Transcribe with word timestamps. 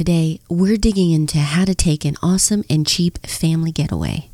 Today, 0.00 0.40
we're 0.48 0.78
digging 0.78 1.10
into 1.10 1.36
how 1.36 1.66
to 1.66 1.74
take 1.74 2.06
an 2.06 2.16
awesome 2.22 2.64
and 2.70 2.86
cheap 2.86 3.18
family 3.26 3.70
getaway. 3.70 4.30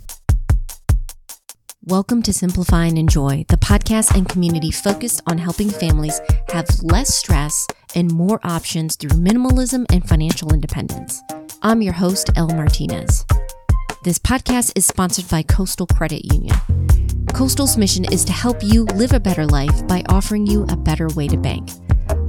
Welcome 1.83 2.23
to 2.23 2.33
Simplify 2.33 2.85
and 2.85 2.97
Enjoy, 2.97 3.45
the 3.49 3.57
podcast 3.57 4.15
and 4.15 4.29
community 4.29 4.71
focused 4.71 5.23
on 5.27 5.39
helping 5.39 5.69
families 5.69 6.21
have 6.51 6.69
less 6.85 7.13
stress 7.13 7.67
and 7.97 8.13
more 8.13 8.39
options 8.45 8.95
through 8.95 9.19
minimalism 9.19 9.87
and 9.93 10.09
financial 10.09 10.55
independence. 10.55 11.21
I'm 11.63 11.83
your 11.83 11.95
host, 11.95 12.31
Elle 12.37 12.51
Martinez. 12.51 13.25
This 14.05 14.21
podcast 14.21 14.71
is 14.77 14.87
sponsored 14.87 15.29
by 15.29 15.43
Coastal 15.43 15.89
Credit 15.89 16.33
Union. 16.33 16.55
Coastal's 17.35 17.77
mission 17.77 18.05
is 18.13 18.25
to 18.27 18.33
help 18.33 18.63
you 18.63 18.85
live 18.95 19.13
a 19.13 19.19
better 19.19 19.47
life 19.47 19.85
by 19.89 20.05
offering 20.11 20.47
you 20.47 20.63
a 20.69 20.77
better 20.77 21.09
way 21.17 21.27
to 21.27 21.37
bank. 21.37 21.71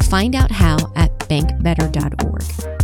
Find 0.06 0.34
out 0.34 0.50
how 0.50 0.78
at 0.96 1.16
bankbetter.org. 1.20 2.77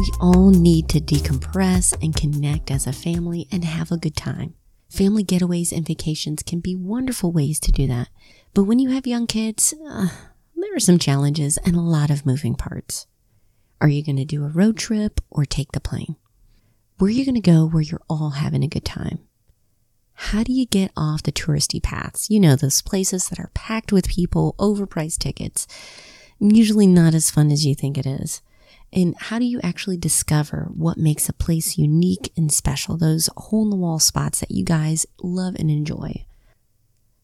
We 0.00 0.10
all 0.18 0.48
need 0.48 0.88
to 0.88 0.98
decompress 0.98 1.92
and 2.02 2.16
connect 2.16 2.70
as 2.70 2.86
a 2.86 2.92
family 2.92 3.46
and 3.52 3.66
have 3.66 3.92
a 3.92 3.98
good 3.98 4.16
time. 4.16 4.54
Family 4.88 5.22
getaways 5.22 5.72
and 5.72 5.86
vacations 5.86 6.42
can 6.42 6.60
be 6.60 6.74
wonderful 6.74 7.32
ways 7.32 7.60
to 7.60 7.70
do 7.70 7.86
that. 7.88 8.08
But 8.54 8.64
when 8.64 8.78
you 8.78 8.88
have 8.88 9.06
young 9.06 9.26
kids, 9.26 9.74
uh, 9.86 10.08
there 10.56 10.74
are 10.74 10.80
some 10.80 10.98
challenges 10.98 11.58
and 11.66 11.76
a 11.76 11.82
lot 11.82 12.08
of 12.08 12.24
moving 12.24 12.54
parts. 12.54 13.08
Are 13.78 13.90
you 13.90 14.02
going 14.02 14.16
to 14.16 14.24
do 14.24 14.42
a 14.42 14.48
road 14.48 14.78
trip 14.78 15.20
or 15.28 15.44
take 15.44 15.72
the 15.72 15.80
plane? 15.80 16.16
Where 16.96 17.08
are 17.08 17.12
you 17.12 17.26
going 17.26 17.34
to 17.34 17.42
go 17.42 17.66
where 17.66 17.82
you're 17.82 18.00
all 18.08 18.30
having 18.30 18.64
a 18.64 18.68
good 18.68 18.86
time? 18.86 19.18
How 20.14 20.42
do 20.42 20.54
you 20.54 20.64
get 20.64 20.92
off 20.96 21.24
the 21.24 21.30
touristy 21.30 21.82
paths? 21.82 22.30
You 22.30 22.40
know, 22.40 22.56
those 22.56 22.80
places 22.80 23.28
that 23.28 23.38
are 23.38 23.50
packed 23.52 23.92
with 23.92 24.08
people, 24.08 24.54
overpriced 24.58 25.18
tickets, 25.18 25.66
usually 26.38 26.86
not 26.86 27.12
as 27.12 27.30
fun 27.30 27.50
as 27.50 27.66
you 27.66 27.74
think 27.74 27.98
it 27.98 28.06
is. 28.06 28.40
And 28.92 29.14
how 29.16 29.38
do 29.38 29.44
you 29.44 29.60
actually 29.62 29.96
discover 29.96 30.68
what 30.74 30.98
makes 30.98 31.28
a 31.28 31.32
place 31.32 31.78
unique 31.78 32.32
and 32.36 32.52
special? 32.52 32.96
Those 32.96 33.28
hole 33.36 33.62
in 33.64 33.70
the 33.70 33.76
wall 33.76 34.00
spots 34.00 34.40
that 34.40 34.50
you 34.50 34.64
guys 34.64 35.06
love 35.22 35.54
and 35.58 35.70
enjoy. 35.70 36.26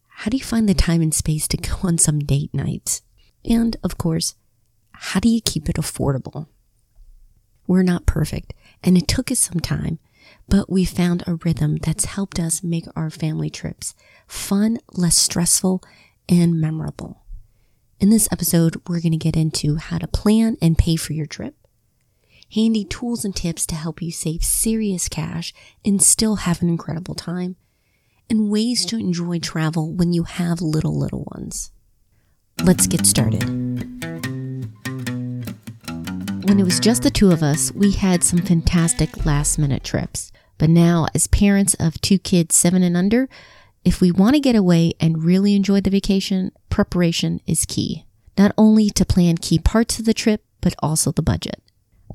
How 0.08 0.30
do 0.30 0.36
you 0.36 0.44
find 0.44 0.68
the 0.68 0.74
time 0.74 1.02
and 1.02 1.12
space 1.12 1.48
to 1.48 1.56
go 1.56 1.76
on 1.82 1.98
some 1.98 2.20
date 2.20 2.54
nights? 2.54 3.02
And 3.44 3.76
of 3.82 3.98
course, 3.98 4.34
how 4.92 5.20
do 5.20 5.28
you 5.28 5.40
keep 5.40 5.68
it 5.68 5.76
affordable? 5.76 6.46
We're 7.66 7.82
not 7.82 8.06
perfect, 8.06 8.54
and 8.82 8.96
it 8.96 9.08
took 9.08 9.30
us 9.30 9.40
some 9.40 9.60
time, 9.60 9.98
but 10.48 10.70
we 10.70 10.84
found 10.84 11.24
a 11.26 11.34
rhythm 11.34 11.76
that's 11.78 12.04
helped 12.04 12.38
us 12.38 12.62
make 12.62 12.86
our 12.94 13.10
family 13.10 13.50
trips 13.50 13.94
fun, 14.28 14.78
less 14.94 15.16
stressful, 15.16 15.82
and 16.28 16.60
memorable. 16.60 17.25
In 17.98 18.10
this 18.10 18.28
episode, 18.30 18.82
we're 18.86 19.00
going 19.00 19.12
to 19.12 19.16
get 19.16 19.38
into 19.38 19.76
how 19.76 19.96
to 19.96 20.06
plan 20.06 20.58
and 20.60 20.76
pay 20.76 20.96
for 20.96 21.14
your 21.14 21.24
trip, 21.24 21.54
handy 22.54 22.84
tools 22.84 23.24
and 23.24 23.34
tips 23.34 23.64
to 23.66 23.74
help 23.74 24.02
you 24.02 24.12
save 24.12 24.44
serious 24.44 25.08
cash 25.08 25.54
and 25.82 26.02
still 26.02 26.36
have 26.36 26.60
an 26.60 26.68
incredible 26.68 27.14
time, 27.14 27.56
and 28.28 28.50
ways 28.50 28.84
to 28.84 28.98
enjoy 28.98 29.38
travel 29.38 29.94
when 29.94 30.12
you 30.12 30.24
have 30.24 30.60
little, 30.60 30.98
little 30.98 31.26
ones. 31.34 31.72
Let's 32.62 32.86
get 32.86 33.06
started. 33.06 33.44
When 36.44 36.60
it 36.60 36.64
was 36.64 36.78
just 36.78 37.02
the 37.02 37.10
two 37.10 37.30
of 37.30 37.42
us, 37.42 37.72
we 37.72 37.92
had 37.92 38.22
some 38.22 38.42
fantastic 38.42 39.24
last 39.24 39.58
minute 39.58 39.84
trips. 39.84 40.32
But 40.58 40.68
now, 40.68 41.06
as 41.14 41.28
parents 41.28 41.72
of 41.80 41.98
two 42.02 42.18
kids 42.18 42.56
seven 42.56 42.82
and 42.82 42.96
under, 42.96 43.30
if 43.86 44.00
we 44.00 44.10
want 44.10 44.34
to 44.34 44.40
get 44.40 44.56
away 44.56 44.92
and 44.98 45.22
really 45.22 45.54
enjoy 45.54 45.80
the 45.80 45.90
vacation, 45.90 46.50
preparation 46.70 47.40
is 47.46 47.64
key. 47.64 48.04
Not 48.36 48.50
only 48.58 48.90
to 48.90 49.04
plan 49.06 49.38
key 49.38 49.60
parts 49.60 50.00
of 50.00 50.04
the 50.04 50.12
trip, 50.12 50.42
but 50.60 50.74
also 50.80 51.12
the 51.12 51.22
budget. 51.22 51.62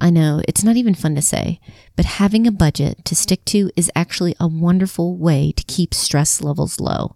I 0.01 0.09
know 0.09 0.41
it's 0.49 0.65
not 0.65 0.75
even 0.75 0.95
fun 0.95 1.15
to 1.15 1.21
say, 1.21 1.61
but 1.95 2.03
having 2.03 2.45
a 2.45 2.51
budget 2.51 3.05
to 3.05 3.15
stick 3.15 3.45
to 3.45 3.71
is 3.77 3.89
actually 3.95 4.35
a 4.37 4.49
wonderful 4.49 5.15
way 5.15 5.53
to 5.53 5.63
keep 5.63 5.93
stress 5.93 6.41
levels 6.41 6.81
low. 6.81 7.15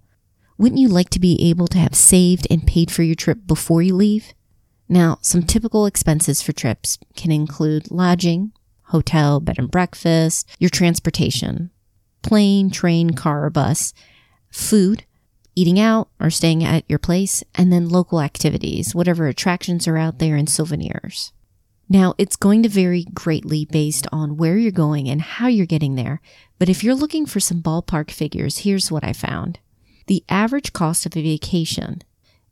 Wouldn't 0.57 0.79
you 0.79 0.87
like 0.87 1.09
to 1.09 1.19
be 1.19 1.49
able 1.49 1.67
to 1.67 1.77
have 1.77 1.93
saved 1.93 2.47
and 2.49 2.65
paid 2.65 2.89
for 2.89 3.03
your 3.03 3.15
trip 3.15 3.45
before 3.45 3.81
you 3.81 3.93
leave? 3.93 4.33
Now, 4.87 5.17
some 5.21 5.43
typical 5.43 5.85
expenses 5.85 6.41
for 6.41 6.53
trips 6.53 6.97
can 7.17 7.29
include 7.29 7.91
lodging, 7.91 8.53
hotel, 8.83 9.41
bed 9.41 9.59
and 9.59 9.69
breakfast, 9.69 10.47
your 10.59 10.69
transportation, 10.69 11.71
plane, 12.21 12.71
train, 12.71 13.09
car, 13.09 13.43
or 13.43 13.49
bus, 13.49 13.93
food, 14.55 15.03
eating 15.55 15.79
out 15.79 16.09
or 16.19 16.29
staying 16.29 16.63
at 16.63 16.83
your 16.87 16.99
place, 16.99 17.43
and 17.53 17.71
then 17.71 17.89
local 17.89 18.21
activities, 18.21 18.95
whatever 18.95 19.27
attractions 19.27 19.87
are 19.87 19.97
out 19.97 20.19
there 20.19 20.35
and 20.35 20.49
souvenirs. 20.49 21.31
Now, 21.87 22.15
it's 22.17 22.35
going 22.35 22.63
to 22.63 22.69
vary 22.69 23.05
greatly 23.13 23.65
based 23.65 24.07
on 24.11 24.37
where 24.37 24.57
you're 24.57 24.71
going 24.71 25.07
and 25.07 25.21
how 25.21 25.45
you're 25.47 25.67
getting 25.67 25.93
there, 25.95 26.19
but 26.57 26.69
if 26.69 26.83
you're 26.83 26.95
looking 26.95 27.27
for 27.27 27.39
some 27.39 27.61
ballpark 27.61 28.09
figures, 28.09 28.57
here's 28.59 28.91
what 28.91 29.03
I 29.03 29.13
found. 29.13 29.59
The 30.07 30.23
average 30.27 30.73
cost 30.73 31.05
of 31.05 31.15
a 31.15 31.21
vacation 31.21 32.01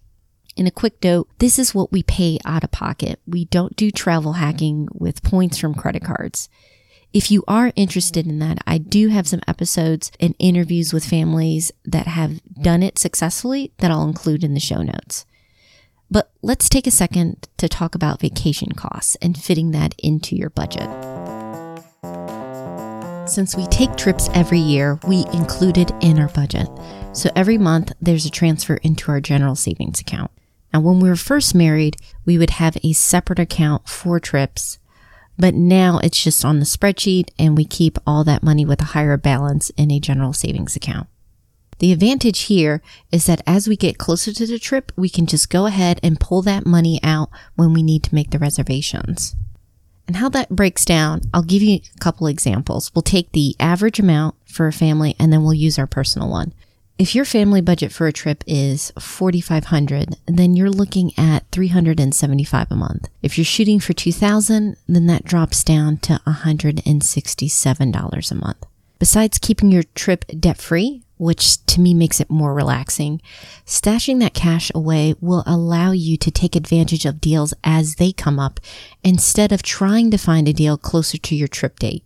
In 0.56 0.66
a 0.66 0.70
quick 0.70 1.02
note, 1.02 1.30
this 1.38 1.58
is 1.58 1.74
what 1.74 1.90
we 1.90 2.02
pay 2.02 2.38
out 2.44 2.64
of 2.64 2.70
pocket. 2.72 3.18
We 3.26 3.46
don't 3.46 3.76
do 3.76 3.90
travel 3.90 4.34
hacking 4.34 4.88
with 4.92 5.22
points 5.22 5.56
from 5.56 5.74
credit 5.74 6.04
cards. 6.04 6.50
If 7.16 7.31
you 7.31 7.44
are 7.49 7.72
interested 7.77 8.27
in 8.27 8.41
that, 8.41 8.59
I 8.66 8.77
do 8.77 9.09
have 9.09 9.27
some 9.27 9.41
episodes 9.49 10.12
and 10.21 10.34
interviews 10.38 10.93
with 10.93 11.03
families 11.03 11.72
that 11.87 12.06
have 12.06 12.43
done 12.60 12.82
it 12.82 12.99
successfully 12.99 13.72
that 13.78 13.91
I'll 13.91 14.06
include 14.06 14.44
in 14.44 14.53
the 14.53 14.60
show 14.60 14.82
notes. 14.82 15.25
But 16.10 16.31
let's 16.43 16.69
take 16.69 16.87
a 16.87 16.91
second 16.91 17.49
to 17.56 17.71
talk 17.71 17.94
about 17.94 18.21
vacation 18.21 18.72
costs 18.72 19.16
and 19.22 19.34
fitting 19.34 19.71
that 19.71 19.94
into 19.97 20.37
your 20.37 20.50
budget. 20.50 20.91
Since 23.27 23.56
we 23.56 23.66
take 23.69 23.97
trips 23.97 24.28
every 24.34 24.60
year, 24.60 25.00
we 25.09 25.25
include 25.33 25.78
it 25.78 25.93
in 26.03 26.19
our 26.19 26.28
budget. 26.28 26.69
So 27.15 27.31
every 27.34 27.56
month 27.56 27.93
there's 27.98 28.27
a 28.27 28.31
transfer 28.31 28.75
into 28.83 29.10
our 29.10 29.22
general 29.22 29.54
savings 29.54 30.00
account. 30.00 30.33
Now, 30.75 30.81
when 30.81 31.00
we 31.00 31.09
were 31.09 31.16
first 31.16 31.54
married, 31.54 31.97
we 32.27 32.37
would 32.37 32.50
have 32.50 32.77
a 32.84 32.93
separate 32.93 33.38
account 33.38 33.88
for 33.88 34.21
trips 34.21 34.78
but 35.38 35.54
now 35.54 35.98
it's 36.02 36.22
just 36.22 36.44
on 36.44 36.58
the 36.58 36.66
spreadsheet 36.66 37.28
and 37.38 37.56
we 37.56 37.64
keep 37.64 37.98
all 38.06 38.24
that 38.24 38.42
money 38.42 38.64
with 38.64 38.80
a 38.80 38.86
higher 38.86 39.16
balance 39.16 39.70
in 39.70 39.91
a 39.91 40.00
general 40.00 40.32
savings 40.32 40.76
account. 40.76 41.08
The 41.78 41.92
advantage 41.92 42.42
here 42.42 42.80
is 43.12 43.26
that 43.26 43.42
as 43.47 43.69
we 43.69 43.76
get 43.76 43.98
closer 43.98 44.32
to 44.32 44.47
the 44.47 44.58
trip, 44.58 44.92
we 44.97 45.10
can 45.10 45.26
just 45.26 45.50
go 45.50 45.66
ahead 45.66 46.00
and 46.02 46.19
pull 46.19 46.41
that 46.42 46.64
money 46.64 46.98
out 47.02 47.28
when 47.54 47.74
we 47.74 47.82
need 47.82 48.02
to 48.04 48.14
make 48.14 48.30
the 48.30 48.38
reservations. 48.38 49.36
And 50.06 50.16
how 50.16 50.28
that 50.30 50.50
breaks 50.50 50.84
down, 50.84 51.22
I'll 51.34 51.42
give 51.42 51.62
you 51.62 51.80
a 51.94 51.98
couple 51.98 52.28
examples. 52.28 52.94
We'll 52.94 53.03
take 53.03 53.32
the 53.32 53.56
average 53.60 53.98
amount 53.98 54.36
for 54.47 54.66
a 54.66 54.72
family 54.72 55.16
and 55.18 55.32
then 55.32 55.42
we'll 55.42 55.54
use 55.54 55.78
our 55.78 55.86
personal 55.86 56.30
one. 56.30 56.54
If 56.98 57.14
your 57.14 57.26
family 57.26 57.60
budget 57.60 57.92
for 57.92 58.06
a 58.06 58.12
trip 58.12 58.42
is 58.46 58.90
4500 58.98 60.16
then 60.24 60.56
you're 60.56 60.70
looking 60.70 61.12
at 61.18 61.44
375 61.52 62.68
a 62.70 62.74
month. 62.74 63.10
If 63.22 63.36
you're 63.36 63.44
shooting 63.44 63.80
for 63.80 63.92
2000 63.92 64.78
then 64.88 65.06
that 65.06 65.26
drops 65.26 65.62
down 65.62 65.98
to 65.98 66.18
$167 66.26 68.30
a 68.30 68.34
month. 68.34 68.65
Besides 68.98 69.36
keeping 69.36 69.71
your 69.71 69.82
trip 69.94 70.24
debt 70.41 70.56
free, 70.56 71.03
which 71.18 71.66
to 71.66 71.82
me 71.82 71.92
makes 71.92 72.18
it 72.18 72.30
more 72.30 72.54
relaxing, 72.54 73.21
stashing 73.66 74.18
that 74.21 74.32
cash 74.32 74.72
away 74.74 75.15
will 75.21 75.44
allow 75.47 75.92
you 75.92 76.16
to 76.16 76.30
take 76.30 76.56
advantage 76.56 77.04
of 77.04 77.21
deals 77.21 77.53
as 77.62 77.97
they 77.97 78.10
come 78.10 78.38
up 78.38 78.59
instead 79.04 79.53
of 79.53 79.62
trying 79.62 80.10
to 80.12 80.16
find 80.16 80.48
a 80.48 80.54
deal 80.54 80.78
closer 80.78 81.18
to 81.18 81.36
your 81.36 81.48
trip 81.48 81.78
date. 81.78 82.05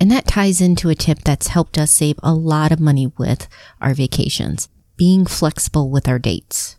And 0.00 0.10
that 0.10 0.26
ties 0.26 0.62
into 0.62 0.88
a 0.88 0.94
tip 0.94 1.18
that's 1.18 1.48
helped 1.48 1.76
us 1.76 1.90
save 1.90 2.18
a 2.22 2.32
lot 2.32 2.72
of 2.72 2.80
money 2.80 3.12
with 3.18 3.46
our 3.82 3.92
vacations, 3.92 4.70
being 4.96 5.26
flexible 5.26 5.90
with 5.90 6.08
our 6.08 6.18
dates. 6.18 6.76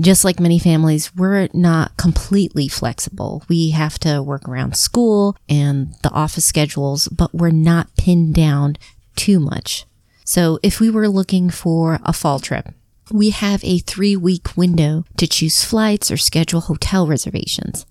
Just 0.00 0.24
like 0.24 0.38
many 0.38 0.58
families, 0.58 1.14
we're 1.14 1.48
not 1.52 1.96
completely 1.96 2.68
flexible. 2.68 3.44
We 3.48 3.70
have 3.70 3.98
to 4.00 4.22
work 4.22 4.48
around 4.48 4.76
school 4.76 5.36
and 5.48 5.94
the 6.02 6.10
office 6.10 6.44
schedules, 6.44 7.08
but 7.08 7.34
we're 7.34 7.50
not 7.50 7.96
pinned 7.96 8.34
down 8.34 8.76
too 9.16 9.40
much. 9.40 9.86
So 10.24 10.58
if 10.62 10.78
we 10.78 10.90
were 10.90 11.08
looking 11.08 11.50
for 11.50 11.98
a 12.04 12.12
fall 12.12 12.38
trip, 12.38 12.68
we 13.10 13.30
have 13.30 13.64
a 13.64 13.78
three 13.78 14.16
week 14.16 14.56
window 14.56 15.04
to 15.16 15.26
choose 15.26 15.64
flights 15.64 16.10
or 16.10 16.16
schedule 16.16 16.60
hotel 16.60 17.06
reservations. 17.06 17.86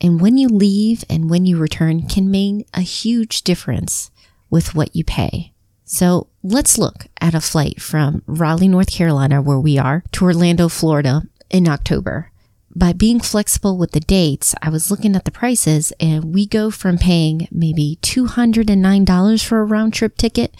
And 0.00 0.20
when 0.20 0.38
you 0.38 0.48
leave 0.48 1.04
and 1.10 1.28
when 1.28 1.46
you 1.46 1.58
return 1.58 2.08
can 2.08 2.30
mean 2.30 2.64
a 2.72 2.80
huge 2.80 3.42
difference 3.42 4.10
with 4.48 4.74
what 4.74 4.96
you 4.96 5.04
pay. 5.04 5.52
So 5.84 6.28
let's 6.42 6.78
look 6.78 7.06
at 7.20 7.34
a 7.34 7.40
flight 7.40 7.82
from 7.82 8.22
Raleigh, 8.26 8.68
North 8.68 8.92
Carolina, 8.92 9.42
where 9.42 9.58
we 9.58 9.76
are, 9.76 10.04
to 10.12 10.24
Orlando, 10.24 10.68
Florida 10.68 11.24
in 11.50 11.68
October. 11.68 12.30
By 12.74 12.92
being 12.92 13.18
flexible 13.18 13.76
with 13.76 13.90
the 13.90 13.98
dates, 13.98 14.54
I 14.62 14.70
was 14.70 14.88
looking 14.90 15.16
at 15.16 15.24
the 15.24 15.32
prices 15.32 15.92
and 15.98 16.32
we 16.32 16.46
go 16.46 16.70
from 16.70 16.98
paying 16.98 17.48
maybe 17.50 17.98
$209 18.02 19.44
for 19.44 19.60
a 19.60 19.64
round 19.64 19.92
trip 19.92 20.16
ticket 20.16 20.54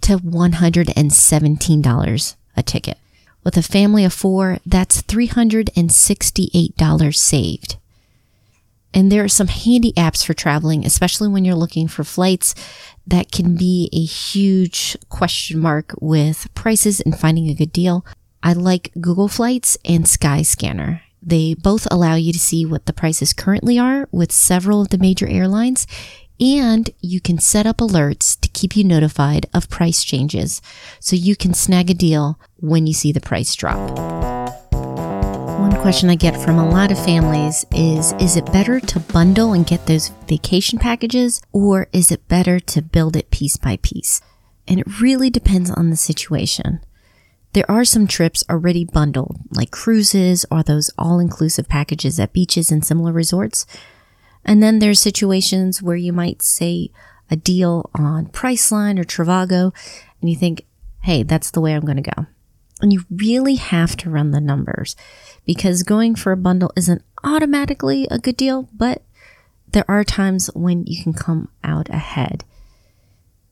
to 0.00 0.16
$117 0.16 2.36
a 2.56 2.62
ticket. 2.62 2.96
With 3.44 3.58
a 3.58 3.62
family 3.62 4.04
of 4.04 4.14
four, 4.14 4.58
that's 4.64 5.02
$368 5.02 7.14
saved. 7.14 7.76
And 8.92 9.10
there 9.10 9.22
are 9.22 9.28
some 9.28 9.48
handy 9.48 9.92
apps 9.92 10.24
for 10.24 10.34
traveling, 10.34 10.84
especially 10.84 11.28
when 11.28 11.44
you're 11.44 11.54
looking 11.54 11.86
for 11.86 12.04
flights 12.04 12.54
that 13.06 13.30
can 13.30 13.56
be 13.56 13.88
a 13.92 14.04
huge 14.04 14.96
question 15.08 15.60
mark 15.60 15.94
with 16.00 16.52
prices 16.54 17.00
and 17.00 17.18
finding 17.18 17.48
a 17.48 17.54
good 17.54 17.72
deal. 17.72 18.04
I 18.42 18.52
like 18.52 18.92
Google 19.00 19.28
Flights 19.28 19.76
and 19.84 20.04
Skyscanner. 20.04 21.02
They 21.22 21.54
both 21.54 21.86
allow 21.90 22.14
you 22.14 22.32
to 22.32 22.38
see 22.38 22.64
what 22.64 22.86
the 22.86 22.92
prices 22.92 23.32
currently 23.32 23.78
are 23.78 24.08
with 24.10 24.32
several 24.32 24.80
of 24.80 24.88
the 24.88 24.98
major 24.98 25.28
airlines, 25.28 25.86
and 26.40 26.88
you 27.00 27.20
can 27.20 27.38
set 27.38 27.66
up 27.66 27.78
alerts 27.78 28.40
to 28.40 28.48
keep 28.48 28.74
you 28.74 28.84
notified 28.84 29.44
of 29.52 29.68
price 29.68 30.02
changes 30.02 30.62
so 30.98 31.14
you 31.14 31.36
can 31.36 31.52
snag 31.52 31.90
a 31.90 31.94
deal 31.94 32.40
when 32.56 32.86
you 32.86 32.94
see 32.94 33.12
the 33.12 33.20
price 33.20 33.54
drop. 33.54 34.58
One 35.60 35.82
question 35.82 36.08
I 36.08 36.14
get 36.14 36.40
from 36.40 36.58
a 36.58 36.70
lot 36.70 36.90
of 36.90 37.04
families 37.04 37.66
is 37.70 38.14
Is 38.14 38.38
it 38.38 38.50
better 38.50 38.80
to 38.80 38.98
bundle 38.98 39.52
and 39.52 39.66
get 39.66 39.84
those 39.86 40.08
vacation 40.26 40.78
packages, 40.78 41.42
or 41.52 41.86
is 41.92 42.10
it 42.10 42.26
better 42.28 42.58
to 42.60 42.80
build 42.80 43.14
it 43.14 43.30
piece 43.30 43.58
by 43.58 43.76
piece? 43.82 44.22
And 44.66 44.80
it 44.80 45.00
really 45.02 45.28
depends 45.28 45.70
on 45.70 45.90
the 45.90 45.96
situation. 45.96 46.80
There 47.52 47.70
are 47.70 47.84
some 47.84 48.06
trips 48.06 48.42
already 48.48 48.86
bundled, 48.86 49.36
like 49.50 49.70
cruises 49.70 50.46
or 50.50 50.62
those 50.62 50.90
all 50.96 51.18
inclusive 51.18 51.68
packages 51.68 52.18
at 52.18 52.32
beaches 52.32 52.72
and 52.72 52.82
similar 52.82 53.12
resorts. 53.12 53.66
And 54.46 54.62
then 54.62 54.78
there's 54.78 54.98
situations 54.98 55.82
where 55.82 55.94
you 55.94 56.14
might 56.14 56.40
say 56.40 56.90
a 57.30 57.36
deal 57.36 57.90
on 57.94 58.28
Priceline 58.28 58.98
or 58.98 59.04
Trivago, 59.04 59.74
and 60.22 60.30
you 60.30 60.36
think, 60.36 60.64
hey, 61.02 61.22
that's 61.22 61.50
the 61.50 61.60
way 61.60 61.74
I'm 61.74 61.84
going 61.84 62.02
to 62.02 62.10
go. 62.16 62.26
And 62.82 62.92
you 62.92 63.04
really 63.10 63.56
have 63.56 63.96
to 63.98 64.10
run 64.10 64.30
the 64.30 64.40
numbers 64.40 64.96
because 65.44 65.82
going 65.82 66.14
for 66.14 66.32
a 66.32 66.36
bundle 66.36 66.72
isn't 66.76 67.02
automatically 67.22 68.06
a 68.10 68.18
good 68.18 68.36
deal, 68.36 68.68
but 68.74 69.02
there 69.72 69.84
are 69.88 70.04
times 70.04 70.48
when 70.54 70.84
you 70.86 71.02
can 71.02 71.12
come 71.12 71.48
out 71.62 71.88
ahead. 71.90 72.44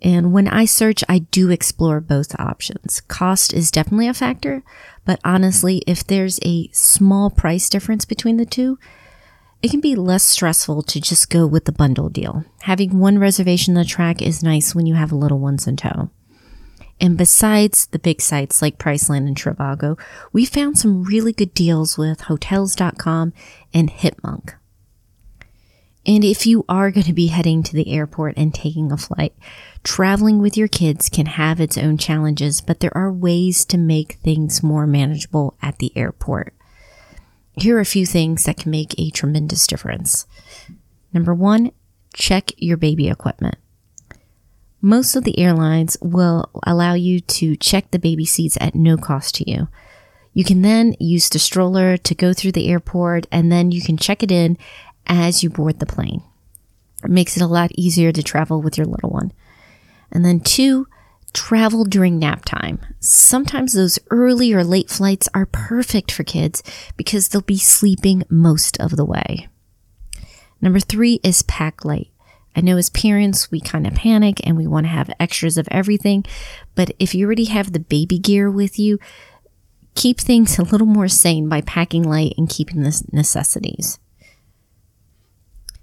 And 0.00 0.32
when 0.32 0.46
I 0.46 0.64
search, 0.64 1.02
I 1.08 1.20
do 1.20 1.50
explore 1.50 2.00
both 2.00 2.38
options. 2.38 3.00
Cost 3.02 3.52
is 3.52 3.70
definitely 3.70 4.08
a 4.08 4.14
factor, 4.14 4.62
but 5.04 5.20
honestly, 5.24 5.82
if 5.86 6.06
there's 6.06 6.38
a 6.44 6.68
small 6.72 7.30
price 7.30 7.68
difference 7.68 8.04
between 8.04 8.36
the 8.36 8.46
two, 8.46 8.78
it 9.60 9.70
can 9.70 9.80
be 9.80 9.96
less 9.96 10.22
stressful 10.22 10.82
to 10.84 11.00
just 11.00 11.30
go 11.30 11.46
with 11.46 11.64
the 11.64 11.72
bundle 11.72 12.08
deal. 12.08 12.44
Having 12.62 12.98
one 12.98 13.18
reservation 13.18 13.76
on 13.76 13.82
the 13.82 13.88
track 13.88 14.22
is 14.22 14.42
nice 14.42 14.72
when 14.72 14.86
you 14.86 14.94
have 14.94 15.10
a 15.10 15.16
little 15.16 15.40
ones 15.40 15.66
in 15.66 15.76
tow. 15.76 16.10
And 17.00 17.16
besides 17.16 17.86
the 17.86 17.98
big 17.98 18.20
sites 18.20 18.60
like 18.60 18.78
Priceline 18.78 19.26
and 19.28 19.36
Trivago, 19.36 19.98
we 20.32 20.44
found 20.44 20.78
some 20.78 21.04
really 21.04 21.32
good 21.32 21.54
deals 21.54 21.96
with 21.96 22.22
Hotels.com 22.22 23.32
and 23.72 23.90
Hipmunk. 23.90 24.54
And 26.06 26.24
if 26.24 26.46
you 26.46 26.64
are 26.68 26.90
going 26.90 27.04
to 27.04 27.12
be 27.12 27.26
heading 27.26 27.62
to 27.64 27.74
the 27.74 27.92
airport 27.92 28.34
and 28.38 28.54
taking 28.54 28.90
a 28.90 28.96
flight, 28.96 29.34
traveling 29.84 30.38
with 30.38 30.56
your 30.56 30.66
kids 30.66 31.08
can 31.08 31.26
have 31.26 31.60
its 31.60 31.76
own 31.76 31.98
challenges, 31.98 32.60
but 32.62 32.80
there 32.80 32.96
are 32.96 33.12
ways 33.12 33.64
to 33.66 33.76
make 33.76 34.14
things 34.14 34.62
more 34.62 34.86
manageable 34.86 35.56
at 35.60 35.78
the 35.78 35.92
airport. 35.94 36.54
Here 37.56 37.76
are 37.76 37.80
a 37.80 37.84
few 37.84 38.06
things 38.06 38.44
that 38.44 38.56
can 38.56 38.70
make 38.70 38.98
a 38.98 39.10
tremendous 39.10 39.66
difference. 39.66 40.26
Number 41.12 41.34
one, 41.34 41.72
check 42.14 42.52
your 42.56 42.76
baby 42.76 43.08
equipment. 43.08 43.56
Most 44.80 45.16
of 45.16 45.24
the 45.24 45.38
airlines 45.38 45.96
will 46.00 46.48
allow 46.64 46.94
you 46.94 47.20
to 47.20 47.56
check 47.56 47.90
the 47.90 47.98
baby 47.98 48.24
seats 48.24 48.56
at 48.60 48.74
no 48.74 48.96
cost 48.96 49.34
to 49.36 49.50
you. 49.50 49.68
You 50.32 50.44
can 50.44 50.62
then 50.62 50.94
use 51.00 51.28
the 51.28 51.40
stroller 51.40 51.96
to 51.96 52.14
go 52.14 52.32
through 52.32 52.52
the 52.52 52.68
airport 52.68 53.26
and 53.32 53.50
then 53.50 53.72
you 53.72 53.82
can 53.82 53.96
check 53.96 54.22
it 54.22 54.30
in 54.30 54.56
as 55.06 55.42
you 55.42 55.50
board 55.50 55.80
the 55.80 55.86
plane. 55.86 56.22
It 57.02 57.10
makes 57.10 57.36
it 57.36 57.42
a 57.42 57.46
lot 57.46 57.72
easier 57.74 58.12
to 58.12 58.22
travel 58.22 58.62
with 58.62 58.76
your 58.76 58.86
little 58.86 59.10
one. 59.10 59.32
And 60.12 60.24
then 60.24 60.40
two, 60.40 60.86
travel 61.32 61.84
during 61.84 62.18
nap 62.18 62.44
time. 62.44 62.78
Sometimes 63.00 63.72
those 63.72 63.98
early 64.10 64.52
or 64.52 64.62
late 64.62 64.90
flights 64.90 65.28
are 65.34 65.46
perfect 65.46 66.12
for 66.12 66.24
kids 66.24 66.62
because 66.96 67.28
they'll 67.28 67.42
be 67.42 67.58
sleeping 67.58 68.22
most 68.28 68.78
of 68.80 68.96
the 68.96 69.04
way. 69.04 69.48
Number 70.60 70.80
three 70.80 71.20
is 71.22 71.42
pack 71.42 71.84
light. 71.84 72.10
I 72.58 72.60
know 72.60 72.76
as 72.76 72.90
parents, 72.90 73.52
we 73.52 73.60
kind 73.60 73.86
of 73.86 73.94
panic 73.94 74.44
and 74.44 74.56
we 74.56 74.66
want 74.66 74.86
to 74.86 74.90
have 74.90 75.14
extras 75.20 75.56
of 75.56 75.68
everything. 75.70 76.24
But 76.74 76.90
if 76.98 77.14
you 77.14 77.24
already 77.24 77.44
have 77.44 77.72
the 77.72 77.78
baby 77.78 78.18
gear 78.18 78.50
with 78.50 78.80
you, 78.80 78.98
keep 79.94 80.18
things 80.18 80.58
a 80.58 80.64
little 80.64 80.88
more 80.88 81.06
sane 81.06 81.48
by 81.48 81.60
packing 81.60 82.02
light 82.02 82.34
and 82.36 82.50
keeping 82.50 82.82
the 82.82 83.00
necessities. 83.12 84.00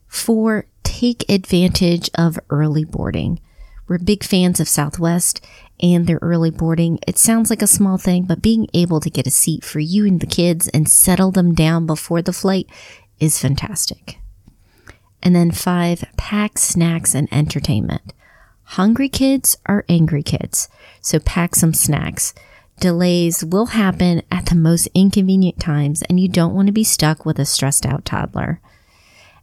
Four, 0.09 0.65
take 0.83 1.23
advantage 1.31 2.09
of 2.13 2.37
early 2.49 2.83
boarding. 2.83 3.39
We're 3.87 3.97
big 3.97 4.25
fans 4.25 4.59
of 4.59 4.67
Southwest 4.67 5.39
and 5.81 6.07
their 6.07 6.19
early 6.21 6.51
boarding. 6.51 6.99
It 7.07 7.17
sounds 7.17 7.49
like 7.49 7.61
a 7.61 7.67
small 7.67 7.97
thing, 7.97 8.23
but 8.23 8.41
being 8.41 8.67
able 8.73 8.99
to 8.99 9.09
get 9.09 9.27
a 9.27 9.31
seat 9.31 9.63
for 9.63 9.79
you 9.79 10.05
and 10.05 10.19
the 10.19 10.27
kids 10.27 10.67
and 10.73 10.89
settle 10.89 11.31
them 11.31 11.53
down 11.55 11.85
before 11.85 12.21
the 12.21 12.33
flight 12.33 12.67
is 13.17 13.39
fantastic. 13.39 14.19
And 15.23 15.35
then 15.35 15.51
five, 15.51 16.03
pack 16.17 16.57
snacks 16.57 17.15
and 17.15 17.27
entertainment. 17.31 18.13
Hungry 18.69 19.09
kids 19.09 19.57
are 19.65 19.85
angry 19.87 20.23
kids, 20.23 20.69
so 21.01 21.19
pack 21.19 21.55
some 21.55 21.73
snacks. 21.73 22.33
Delays 22.79 23.43
will 23.43 23.67
happen 23.67 24.21
at 24.31 24.47
the 24.47 24.55
most 24.55 24.87
inconvenient 24.93 25.59
times, 25.59 26.01
and 26.03 26.19
you 26.19 26.27
don't 26.27 26.53
want 26.53 26.67
to 26.67 26.73
be 26.73 26.83
stuck 26.83 27.25
with 27.25 27.39
a 27.39 27.45
stressed 27.45 27.85
out 27.85 28.05
toddler. 28.05 28.59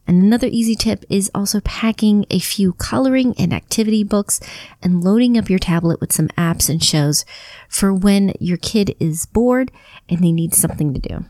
And 0.05 0.21
another 0.21 0.47
easy 0.47 0.75
tip 0.75 1.05
is 1.09 1.31
also 1.33 1.61
packing 1.61 2.25
a 2.29 2.39
few 2.39 2.73
coloring 2.73 3.33
and 3.39 3.53
activity 3.53 4.03
books 4.03 4.41
and 4.81 5.03
loading 5.03 5.37
up 5.37 5.49
your 5.49 5.59
tablet 5.59 6.01
with 6.01 6.11
some 6.11 6.27
apps 6.29 6.69
and 6.69 6.83
shows 6.83 7.23
for 7.69 7.93
when 7.93 8.33
your 8.39 8.57
kid 8.57 8.95
is 8.99 9.25
bored 9.25 9.71
and 10.09 10.21
they 10.21 10.33
need 10.33 10.53
something 10.53 10.93
to 10.93 10.99
do. 10.99 11.25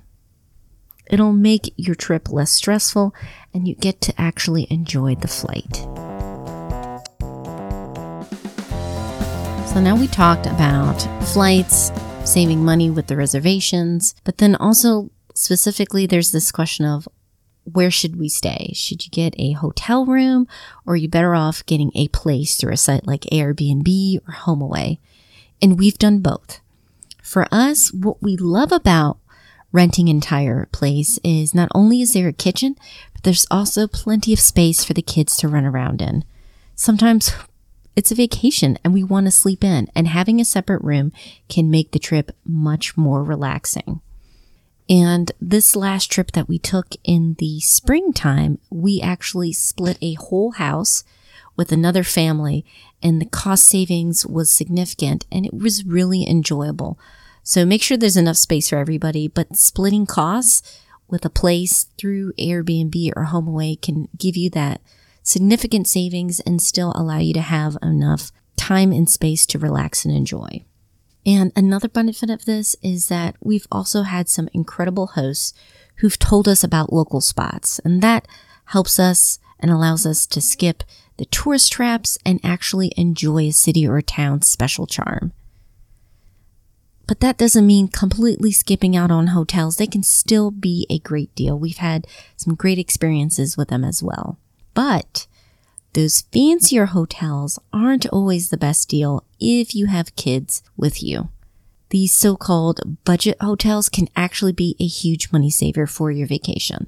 It'll 1.09 1.33
make 1.33 1.73
your 1.75 1.95
trip 1.95 2.29
less 2.29 2.51
stressful 2.51 3.13
and 3.53 3.67
you 3.67 3.75
get 3.75 4.01
to 4.01 4.13
actually 4.19 4.67
enjoy 4.69 5.15
the 5.15 5.27
flight. 5.27 5.77
So 9.73 9.81
now 9.81 9.95
we 9.95 10.07
talked 10.07 10.45
about 10.45 11.01
flights, 11.33 11.91
saving 12.25 12.63
money 12.63 12.89
with 12.89 13.07
the 13.07 13.17
reservations, 13.17 14.15
but 14.23 14.37
then 14.37 14.55
also 14.55 15.09
specifically 15.33 16.05
there's 16.05 16.31
this 16.31 16.51
question 16.51 16.85
of 16.85 17.07
where 17.63 17.91
should 17.91 18.17
we 18.17 18.29
stay? 18.29 18.71
Should 18.75 19.05
you 19.05 19.09
get 19.09 19.33
a 19.37 19.53
hotel 19.53 20.05
room 20.05 20.47
or 20.85 20.93
are 20.93 20.97
you 20.97 21.09
better 21.09 21.33
off 21.33 21.65
getting 21.65 21.91
a 21.95 22.09
place 22.09 22.55
through 22.55 22.73
a 22.73 22.77
site 22.77 23.07
like 23.07 23.21
Airbnb 23.31 24.17
or 24.27 24.33
HomeAway? 24.33 24.99
And 25.61 25.79
we've 25.79 25.97
done 25.97 26.19
both. 26.19 26.59
For 27.21 27.47
us, 27.51 27.91
what 27.93 28.21
we 28.21 28.35
love 28.35 28.71
about 28.71 29.17
renting 29.73 30.07
entire 30.07 30.67
place 30.71 31.19
is 31.23 31.53
not 31.53 31.67
only 31.75 32.01
is 32.01 32.13
there 32.13 32.29
a 32.29 32.33
kitchen, 32.33 32.77
but 33.11 33.23
there's 33.23 33.47
also 33.51 33.87
plenty 33.87 34.31
of 34.31 34.39
space 34.39 34.85
for 34.85 34.93
the 34.93 35.01
kids 35.01 35.35
to 35.37 35.49
run 35.49 35.65
around 35.65 36.01
in. 36.01 36.23
Sometimes 36.75 37.33
it's 37.95 38.11
a 38.11 38.15
vacation 38.15 38.77
and 38.83 38.93
we 38.93 39.03
want 39.03 39.25
to 39.25 39.31
sleep 39.31 39.63
in 39.63 39.89
and 39.95 40.07
having 40.07 40.39
a 40.39 40.45
separate 40.45 40.81
room 40.83 41.11
can 41.49 41.69
make 41.69 41.91
the 41.91 41.99
trip 41.99 42.31
much 42.45 42.95
more 42.95 43.23
relaxing. 43.23 43.99
And 44.89 45.31
this 45.41 45.75
last 45.75 46.11
trip 46.11 46.31
that 46.33 46.47
we 46.47 46.59
took 46.59 46.95
in 47.03 47.35
the 47.39 47.59
springtime, 47.61 48.59
we 48.69 49.01
actually 49.01 49.53
split 49.53 49.97
a 50.01 50.15
whole 50.15 50.51
house 50.51 51.03
with 51.55 51.71
another 51.71 52.03
family 52.03 52.65
and 53.01 53.21
the 53.21 53.25
cost 53.25 53.65
savings 53.65 54.25
was 54.25 54.51
significant 54.51 55.25
and 55.31 55.45
it 55.45 55.53
was 55.53 55.85
really 55.85 56.27
enjoyable. 56.27 56.99
So 57.43 57.65
make 57.65 57.83
sure 57.83 57.97
there's 57.97 58.17
enough 58.17 58.37
space 58.37 58.69
for 58.69 58.77
everybody, 58.77 59.27
but 59.27 59.57
splitting 59.57 60.05
costs 60.05 60.79
with 61.09 61.25
a 61.25 61.29
place 61.29 61.87
through 61.97 62.31
Airbnb 62.33 63.11
or 63.15 63.25
HomeAway 63.25 63.81
can 63.81 64.07
give 64.17 64.37
you 64.37 64.49
that 64.51 64.81
significant 65.21 65.87
savings 65.87 66.39
and 66.39 66.61
still 66.61 66.93
allow 66.95 67.17
you 67.19 67.33
to 67.33 67.41
have 67.41 67.77
enough 67.81 68.31
time 68.55 68.91
and 68.91 69.09
space 69.09 69.45
to 69.47 69.59
relax 69.59 70.05
and 70.05 70.15
enjoy. 70.15 70.63
And 71.25 71.51
another 71.55 71.87
benefit 71.87 72.29
of 72.29 72.45
this 72.45 72.75
is 72.81 73.07
that 73.09 73.35
we've 73.41 73.67
also 73.71 74.03
had 74.03 74.29
some 74.29 74.49
incredible 74.53 75.07
hosts 75.07 75.53
who've 75.97 76.19
told 76.19 76.47
us 76.47 76.63
about 76.63 76.91
local 76.91 77.21
spots, 77.21 77.79
and 77.85 78.01
that 78.01 78.27
helps 78.65 78.99
us 78.99 79.39
and 79.59 79.71
allows 79.71 80.05
us 80.05 80.25
to 80.27 80.41
skip 80.41 80.83
the 81.17 81.25
tourist 81.25 81.71
traps 81.71 82.17
and 82.25 82.39
actually 82.43 82.91
enjoy 82.97 83.43
a 83.43 83.51
city 83.51 83.87
or 83.87 83.97
a 83.97 84.03
town's 84.03 84.47
special 84.47 84.87
charm. 84.87 85.31
But 87.05 87.19
that 87.19 87.37
doesn't 87.37 87.67
mean 87.67 87.89
completely 87.89 88.51
skipping 88.51 88.95
out 88.95 89.11
on 89.11 89.27
hotels. 89.27 89.75
They 89.75 89.87
can 89.87 90.03
still 90.03 90.51
be 90.51 90.87
a 90.89 90.99
great 90.99 91.35
deal. 91.35 91.59
We've 91.59 91.77
had 91.77 92.07
some 92.37 92.55
great 92.55 92.79
experiences 92.79 93.57
with 93.57 93.67
them 93.67 93.83
as 93.83 94.01
well. 94.01 94.39
But 94.73 95.27
those 95.93 96.21
fancier 96.21 96.87
hotels 96.87 97.59
aren't 97.71 98.07
always 98.07 98.49
the 98.49 98.57
best 98.57 98.89
deal 98.89 99.25
if 99.39 99.75
you 99.75 99.87
have 99.87 100.15
kids 100.15 100.63
with 100.75 101.03
you. 101.03 101.29
These 101.89 102.13
so-called 102.13 103.03
budget 103.03 103.37
hotels 103.39 103.89
can 103.89 104.07
actually 104.15 104.53
be 104.53 104.75
a 104.79 104.87
huge 104.87 105.31
money 105.31 105.51
saver 105.51 105.85
for 105.85 106.09
your 106.09 106.25
vacation. 106.25 106.87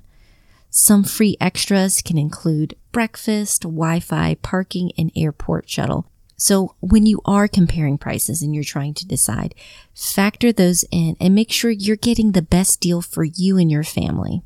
Some 0.71 1.03
free 1.03 1.37
extras 1.39 2.01
can 2.01 2.17
include 2.17 2.75
breakfast, 2.91 3.61
Wi-Fi, 3.61 4.35
parking, 4.41 4.91
and 4.97 5.11
airport 5.15 5.69
shuttle. 5.69 6.09
So 6.37 6.75
when 6.81 7.05
you 7.05 7.21
are 7.25 7.47
comparing 7.47 7.97
prices 7.97 8.41
and 8.41 8.53
you're 8.53 8.63
trying 8.63 8.93
to 8.95 9.07
decide, 9.07 9.55
factor 9.93 10.51
those 10.51 10.83
in 10.91 11.15
and 11.19 11.33
make 11.33 11.51
sure 11.51 11.71
you're 11.71 11.95
getting 11.95 12.31
the 12.31 12.41
best 12.41 12.81
deal 12.81 13.01
for 13.01 13.23
you 13.23 13.57
and 13.57 13.71
your 13.71 13.83
family. 13.83 14.41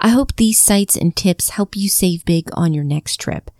I 0.00 0.08
hope 0.08 0.36
these 0.36 0.60
sites 0.60 0.96
and 0.96 1.16
tips 1.16 1.50
help 1.50 1.76
you 1.76 1.88
save 1.88 2.24
big 2.24 2.50
on 2.52 2.74
your 2.74 2.84
next 2.84 3.16
trip. 3.16 3.50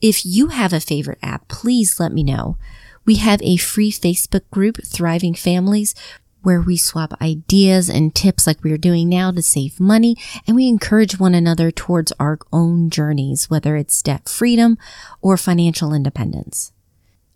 If 0.00 0.26
you 0.26 0.48
have 0.48 0.72
a 0.72 0.80
favorite 0.80 1.20
app, 1.22 1.46
please 1.46 2.00
let 2.00 2.12
me 2.12 2.24
know. 2.24 2.56
We 3.04 3.16
have 3.16 3.40
a 3.42 3.56
free 3.56 3.92
Facebook 3.92 4.48
group, 4.50 4.78
Thriving 4.84 5.34
Families, 5.34 5.94
where 6.42 6.60
we 6.60 6.76
swap 6.76 7.14
ideas 7.22 7.88
and 7.88 8.12
tips 8.12 8.48
like 8.48 8.64
we 8.64 8.72
are 8.72 8.78
doing 8.78 9.08
now 9.08 9.30
to 9.30 9.42
save 9.42 9.78
money 9.78 10.16
and 10.44 10.56
we 10.56 10.66
encourage 10.66 11.20
one 11.20 11.36
another 11.36 11.70
towards 11.70 12.12
our 12.18 12.40
own 12.52 12.90
journeys, 12.90 13.48
whether 13.48 13.76
it's 13.76 14.02
debt 14.02 14.28
freedom 14.28 14.76
or 15.20 15.36
financial 15.36 15.94
independence. 15.94 16.72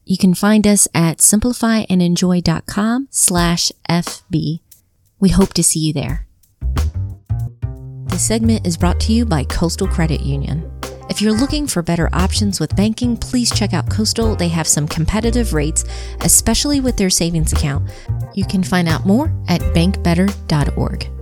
You 0.08 0.16
can 0.16 0.34
find 0.34 0.64
us 0.68 0.86
at 0.94 1.18
simplifyandenjoy.com 1.18 3.08
slash 3.10 3.72
FB. 3.90 4.60
We 5.18 5.28
hope 5.30 5.52
to 5.54 5.64
see 5.64 5.80
you 5.80 5.92
there. 5.92 6.28
This 8.06 8.24
segment 8.24 8.64
is 8.64 8.76
brought 8.76 9.00
to 9.00 9.12
you 9.12 9.26
by 9.26 9.42
Coastal 9.42 9.88
Credit 9.88 10.20
Union. 10.20 10.70
If 11.10 11.20
you're 11.20 11.32
looking 11.32 11.66
for 11.66 11.82
better 11.82 12.08
options 12.12 12.60
with 12.60 12.76
banking, 12.76 13.16
please 13.16 13.50
check 13.50 13.74
out 13.74 13.90
Coastal. 13.90 14.36
They 14.36 14.48
have 14.48 14.68
some 14.68 14.86
competitive 14.86 15.52
rates, 15.52 15.84
especially 16.20 16.78
with 16.78 16.96
their 16.96 17.10
savings 17.10 17.52
account. 17.52 17.90
You 18.34 18.46
can 18.46 18.62
find 18.62 18.88
out 18.88 19.06
more 19.06 19.34
at 19.48 19.60
bankbetter.org. 19.60 21.15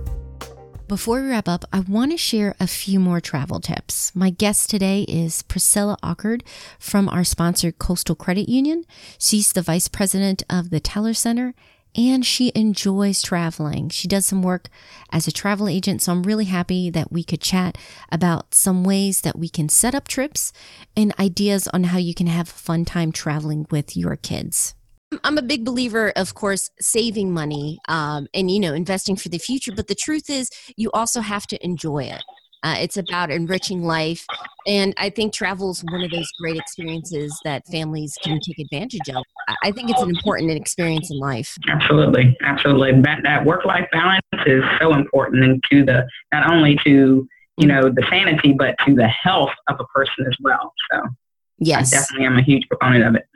Before 0.87 1.19
we 1.19 1.29
wrap 1.29 1.47
up, 1.47 1.65
I 1.73 1.79
want 1.79 2.11
to 2.11 2.17
share 2.17 2.55
a 2.59 2.67
few 2.67 2.99
more 2.99 3.19
travel 3.19 3.59
tips. 3.59 4.15
My 4.15 4.29
guest 4.29 4.69
today 4.69 5.01
is 5.07 5.41
Priscilla 5.41 5.97
Ockard 6.03 6.43
from 6.77 7.09
our 7.09 7.23
sponsor, 7.23 7.71
Coastal 7.71 8.13
Credit 8.13 8.47
Union. 8.47 8.85
She's 9.17 9.51
the 9.51 9.63
vice 9.63 9.87
president 9.87 10.43
of 10.47 10.69
the 10.69 10.79
Teller 10.79 11.15
Center 11.15 11.55
and 11.95 12.23
she 12.23 12.51
enjoys 12.53 13.23
traveling. 13.23 13.89
She 13.89 14.07
does 14.07 14.27
some 14.27 14.43
work 14.43 14.69
as 15.11 15.27
a 15.27 15.31
travel 15.31 15.67
agent, 15.67 16.03
so 16.03 16.11
I'm 16.11 16.21
really 16.21 16.45
happy 16.45 16.91
that 16.91 17.11
we 17.11 17.23
could 17.23 17.41
chat 17.41 17.79
about 18.11 18.53
some 18.53 18.83
ways 18.83 19.21
that 19.21 19.39
we 19.39 19.49
can 19.49 19.69
set 19.69 19.95
up 19.95 20.07
trips 20.07 20.53
and 20.95 21.15
ideas 21.19 21.67
on 21.69 21.85
how 21.85 21.97
you 21.97 22.13
can 22.13 22.27
have 22.27 22.49
a 22.49 22.51
fun 22.51 22.85
time 22.85 23.11
traveling 23.11 23.65
with 23.71 23.97
your 23.97 24.17
kids. 24.17 24.75
I'm 25.23 25.37
a 25.37 25.41
big 25.41 25.65
believer, 25.65 26.11
of 26.15 26.33
course, 26.33 26.69
saving 26.79 27.31
money 27.31 27.79
um, 27.87 28.27
and 28.33 28.49
you 28.49 28.59
know 28.59 28.73
investing 28.73 29.15
for 29.15 29.29
the 29.29 29.37
future. 29.37 29.71
But 29.75 29.87
the 29.87 29.95
truth 29.95 30.29
is, 30.29 30.49
you 30.77 30.91
also 30.91 31.21
have 31.21 31.47
to 31.47 31.63
enjoy 31.63 32.03
it. 32.03 32.23
Uh, 32.63 32.75
it's 32.79 32.97
about 32.97 33.29
enriching 33.29 33.83
life, 33.83 34.25
and 34.65 34.95
I 34.97 35.11
think 35.11 35.33
travel 35.33 35.69
is 35.69 35.83
one 35.83 36.03
of 36.03 36.09
those 36.09 36.27
great 36.39 36.57
experiences 36.57 37.39
that 37.43 37.63
families 37.67 38.17
can 38.23 38.39
take 38.39 38.57
advantage 38.57 39.07
of. 39.09 39.23
I 39.61 39.71
think 39.71 39.91
it's 39.91 40.01
an 40.01 40.09
important 40.09 40.49
experience 40.51 41.11
in 41.11 41.19
life. 41.19 41.55
Absolutely, 41.69 42.35
absolutely. 42.41 42.99
That 43.01 43.19
that 43.21 43.45
work 43.45 43.65
life 43.65 43.87
balance 43.91 44.25
is 44.47 44.63
so 44.81 44.95
important, 44.95 45.43
and 45.43 45.63
to 45.71 45.85
the 45.85 46.07
not 46.33 46.51
only 46.51 46.79
to 46.85 47.27
you 47.57 47.67
know 47.67 47.83
the 47.89 48.03
sanity, 48.09 48.53
but 48.53 48.75
to 48.87 48.95
the 48.95 49.07
health 49.07 49.53
of 49.69 49.79
a 49.79 49.85
person 49.85 50.25
as 50.27 50.35
well. 50.41 50.73
So, 50.91 51.03
yes, 51.59 51.91
definitely 51.91 52.25
I'm 52.25 52.39
a 52.39 52.41
huge 52.41 52.67
proponent 52.67 53.03
of 53.03 53.15
it. 53.15 53.27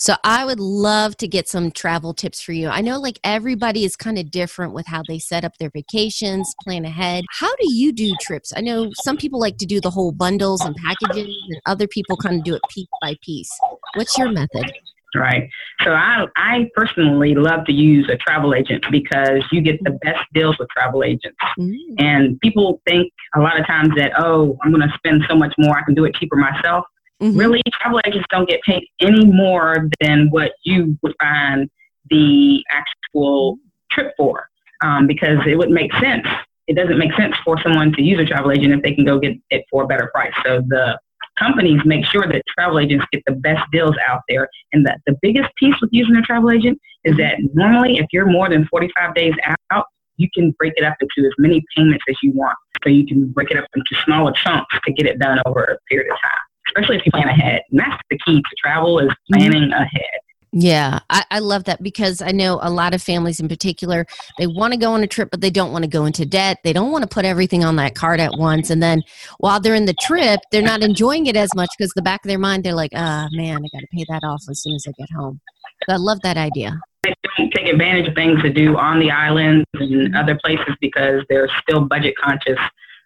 So 0.00 0.14
I 0.24 0.46
would 0.46 0.60
love 0.60 1.18
to 1.18 1.28
get 1.28 1.46
some 1.46 1.70
travel 1.70 2.14
tips 2.14 2.40
for 2.40 2.52
you. 2.52 2.68
I 2.68 2.80
know 2.80 2.98
like 2.98 3.20
everybody 3.22 3.84
is 3.84 3.96
kind 3.96 4.16
of 4.16 4.30
different 4.30 4.72
with 4.72 4.86
how 4.86 5.02
they 5.06 5.18
set 5.18 5.44
up 5.44 5.58
their 5.58 5.68
vacations, 5.68 6.54
plan 6.64 6.86
ahead. 6.86 7.22
How 7.38 7.54
do 7.56 7.70
you 7.70 7.92
do 7.92 8.14
trips? 8.18 8.50
I 8.56 8.62
know 8.62 8.90
some 9.04 9.18
people 9.18 9.38
like 9.38 9.58
to 9.58 9.66
do 9.66 9.78
the 9.78 9.90
whole 9.90 10.10
bundles 10.10 10.62
and 10.62 10.74
packages, 10.76 11.36
and 11.50 11.60
other 11.66 11.86
people 11.86 12.16
kind 12.16 12.36
of 12.38 12.44
do 12.44 12.54
it 12.54 12.62
piece 12.70 12.88
by 13.02 13.14
piece. 13.22 13.50
What's 13.94 14.16
your 14.16 14.32
method? 14.32 14.72
Right. 15.14 15.50
So 15.82 15.90
I 15.90 16.24
I 16.36 16.70
personally 16.74 17.34
love 17.34 17.66
to 17.66 17.72
use 17.72 18.08
a 18.10 18.16
travel 18.16 18.54
agent 18.54 18.86
because 18.90 19.42
you 19.52 19.60
get 19.60 19.84
the 19.84 19.98
best 20.02 20.20
deals 20.32 20.56
with 20.58 20.68
travel 20.70 21.04
agents. 21.04 21.36
Mm. 21.58 21.74
And 21.98 22.40
people 22.40 22.80
think 22.88 23.12
a 23.34 23.40
lot 23.40 23.60
of 23.60 23.66
times 23.66 23.90
that 23.96 24.12
oh, 24.18 24.56
I'm 24.62 24.70
going 24.70 24.88
to 24.88 24.94
spend 24.96 25.24
so 25.28 25.36
much 25.36 25.52
more, 25.58 25.76
I 25.76 25.82
can 25.82 25.94
do 25.94 26.06
it 26.06 26.14
cheaper 26.14 26.36
myself. 26.36 26.86
Mm-hmm. 27.20 27.38
Really, 27.38 27.62
travel 27.80 28.00
agents 28.06 28.26
don't 28.30 28.48
get 28.48 28.62
paid 28.62 28.86
any 29.00 29.26
more 29.26 29.88
than 30.00 30.28
what 30.30 30.52
you 30.64 30.96
would 31.02 31.14
find 31.20 31.68
the 32.08 32.62
actual 32.70 33.58
trip 33.90 34.12
for, 34.16 34.48
um, 34.82 35.06
because 35.06 35.38
it 35.46 35.56
wouldn't 35.56 35.74
make 35.74 35.92
sense. 35.94 36.26
It 36.66 36.76
doesn't 36.76 36.98
make 36.98 37.12
sense 37.14 37.34
for 37.44 37.60
someone 37.62 37.92
to 37.92 38.02
use 38.02 38.20
a 38.20 38.24
travel 38.24 38.52
agent 38.52 38.72
if 38.72 38.82
they 38.82 38.94
can 38.94 39.04
go 39.04 39.18
get 39.18 39.36
it 39.50 39.64
for 39.70 39.82
a 39.82 39.86
better 39.86 40.10
price. 40.14 40.32
So 40.44 40.62
the 40.66 40.98
companies 41.38 41.80
make 41.84 42.06
sure 42.06 42.26
that 42.26 42.42
travel 42.58 42.78
agents 42.78 43.04
get 43.12 43.22
the 43.26 43.34
best 43.34 43.62
deals 43.72 43.96
out 44.08 44.20
there. 44.28 44.48
And 44.72 44.86
that 44.86 45.00
the 45.06 45.16
biggest 45.20 45.50
piece 45.56 45.74
with 45.80 45.90
using 45.92 46.16
a 46.16 46.22
travel 46.22 46.50
agent 46.50 46.78
is 47.04 47.16
that 47.16 47.36
normally, 47.52 47.98
if 47.98 48.06
you're 48.12 48.30
more 48.30 48.48
than 48.48 48.66
45 48.68 49.14
days 49.14 49.34
out, 49.70 49.86
you 50.16 50.28
can 50.34 50.54
break 50.58 50.74
it 50.76 50.84
up 50.84 50.96
into 51.00 51.26
as 51.26 51.32
many 51.38 51.62
payments 51.76 52.04
as 52.08 52.16
you 52.22 52.32
want. 52.32 52.56
So 52.82 52.88
you 52.88 53.06
can 53.06 53.28
break 53.28 53.50
it 53.50 53.58
up 53.58 53.66
into 53.74 54.02
smaller 54.04 54.32
chunks 54.32 54.74
to 54.84 54.92
get 54.92 55.06
it 55.06 55.18
done 55.18 55.38
over 55.44 55.64
a 55.64 55.76
period 55.88 56.10
of 56.12 56.18
time 56.20 56.39
especially 56.70 56.96
if 56.96 57.06
you 57.06 57.12
plan 57.12 57.28
ahead. 57.28 57.62
And 57.70 57.80
that's 57.80 58.02
the 58.10 58.18
key 58.26 58.36
to 58.40 58.56
travel 58.62 58.98
is 58.98 59.10
planning 59.30 59.72
ahead. 59.72 60.20
Yeah, 60.52 60.98
I, 61.08 61.24
I, 61.30 61.38
love 61.38 61.62
that 61.64 61.80
because 61.80 62.20
I 62.20 62.32
know 62.32 62.58
a 62.60 62.70
lot 62.70 62.92
of 62.92 63.00
families 63.00 63.38
in 63.38 63.46
particular, 63.46 64.04
they 64.36 64.48
want 64.48 64.72
to 64.72 64.78
go 64.78 64.92
on 64.92 65.02
a 65.04 65.06
trip, 65.06 65.28
but 65.30 65.40
they 65.40 65.50
don't 65.50 65.70
want 65.70 65.84
to 65.84 65.88
go 65.88 66.06
into 66.06 66.26
debt. 66.26 66.58
They 66.64 66.72
don't 66.72 66.90
want 66.90 67.02
to 67.02 67.08
put 67.08 67.24
everything 67.24 67.64
on 67.64 67.76
that 67.76 67.94
card 67.94 68.18
at 68.18 68.32
once. 68.36 68.68
And 68.68 68.82
then 68.82 69.02
while 69.38 69.60
they're 69.60 69.76
in 69.76 69.84
the 69.84 69.94
trip, 70.00 70.40
they're 70.50 70.60
not 70.60 70.82
enjoying 70.82 71.26
it 71.26 71.36
as 71.36 71.54
much 71.54 71.68
because 71.78 71.92
the 71.94 72.02
back 72.02 72.24
of 72.24 72.28
their 72.28 72.38
mind, 72.38 72.64
they're 72.64 72.74
like, 72.74 72.90
ah, 72.96 73.28
oh, 73.30 73.36
man, 73.36 73.58
I 73.58 73.68
got 73.72 73.80
to 73.80 73.86
pay 73.92 74.04
that 74.08 74.24
off 74.24 74.42
as 74.50 74.60
soon 74.60 74.74
as 74.74 74.84
I 74.88 74.92
get 74.98 75.10
home. 75.12 75.40
So 75.88 75.94
I 75.94 75.98
love 75.98 76.18
that 76.22 76.36
idea. 76.36 76.80
They 77.04 77.14
don't 77.38 77.52
take 77.52 77.68
advantage 77.68 78.08
of 78.08 78.14
things 78.16 78.42
to 78.42 78.52
do 78.52 78.76
on 78.76 78.98
the 78.98 79.12
islands 79.12 79.64
and 79.74 80.16
other 80.16 80.36
places 80.44 80.74
because 80.80 81.22
they're 81.28 81.48
still 81.62 81.82
budget 81.82 82.14
conscious 82.16 82.58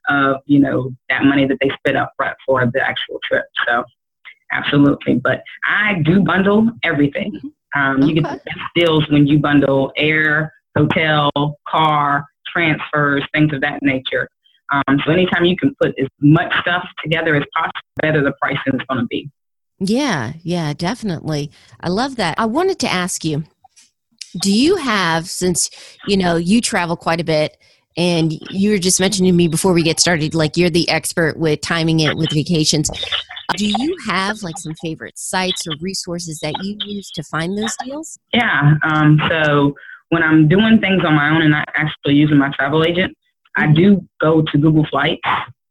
of 0.08 0.36
you 0.46 0.60
know 0.60 0.92
that 1.08 1.24
money 1.24 1.46
that 1.46 1.58
they 1.60 1.70
spent 1.78 1.96
up 1.96 2.12
front 2.16 2.36
for 2.46 2.64
the 2.72 2.80
actual 2.80 3.18
trip. 3.24 3.44
So 3.66 3.84
absolutely, 4.52 5.16
but 5.16 5.42
I 5.66 6.02
do 6.04 6.20
bundle 6.20 6.70
everything. 6.82 7.32
Mm-hmm. 7.32 7.80
Um, 7.80 7.96
okay. 7.96 8.06
You 8.06 8.14
get 8.14 8.24
the 8.24 8.40
best 8.44 8.60
deals 8.76 9.08
when 9.10 9.26
you 9.26 9.38
bundle 9.38 9.92
air, 9.96 10.52
hotel, 10.76 11.30
car, 11.68 12.24
transfers, 12.46 13.24
things 13.32 13.52
of 13.52 13.60
that 13.62 13.82
nature. 13.82 14.28
Um, 14.72 14.98
so 15.04 15.12
anytime 15.12 15.44
you 15.44 15.56
can 15.56 15.74
put 15.80 15.94
as 15.98 16.08
much 16.20 16.52
stuff 16.60 16.86
together 17.02 17.34
as 17.36 17.42
possible, 17.54 17.80
better 18.00 18.22
the 18.22 18.32
pricing 18.40 18.74
is 18.74 18.80
going 18.88 19.00
to 19.00 19.06
be. 19.06 19.30
Yeah, 19.78 20.34
yeah, 20.42 20.72
definitely. 20.72 21.50
I 21.80 21.88
love 21.88 22.16
that. 22.16 22.38
I 22.38 22.46
wanted 22.46 22.78
to 22.80 22.88
ask 22.90 23.24
you, 23.24 23.44
do 24.40 24.52
you 24.52 24.76
have, 24.76 25.28
since 25.28 25.70
you 26.06 26.16
know 26.16 26.36
you 26.36 26.60
travel 26.60 26.96
quite 26.96 27.20
a 27.20 27.24
bit, 27.24 27.56
and 27.96 28.32
you 28.50 28.70
were 28.70 28.78
just 28.78 29.00
mentioning 29.00 29.32
to 29.32 29.36
me 29.36 29.48
before 29.48 29.72
we 29.72 29.82
get 29.82 30.00
started 30.00 30.34
like 30.34 30.56
you're 30.56 30.70
the 30.70 30.88
expert 30.88 31.36
with 31.36 31.60
timing 31.60 32.00
it 32.00 32.16
with 32.16 32.30
vacations. 32.30 32.90
Do 33.56 33.66
you 33.66 33.96
have 34.06 34.42
like 34.42 34.58
some 34.58 34.74
favorite 34.82 35.18
sites 35.18 35.66
or 35.66 35.74
resources 35.80 36.40
that 36.40 36.54
you 36.62 36.76
use 36.84 37.10
to 37.12 37.22
find 37.22 37.56
those 37.56 37.76
deals? 37.84 38.18
Yeah 38.32 38.74
um, 38.82 39.20
so 39.28 39.74
when 40.10 40.22
i'm 40.22 40.48
doing 40.48 40.80
things 40.80 41.04
on 41.04 41.14
my 41.14 41.30
own 41.30 41.42
and 41.42 41.50
not 41.50 41.68
actually 41.74 42.14
using 42.14 42.38
my 42.38 42.50
travel 42.50 42.84
agent 42.84 43.16
i 43.56 43.66
do 43.66 44.06
go 44.20 44.42
to 44.42 44.58
google 44.58 44.86
flights. 44.86 45.22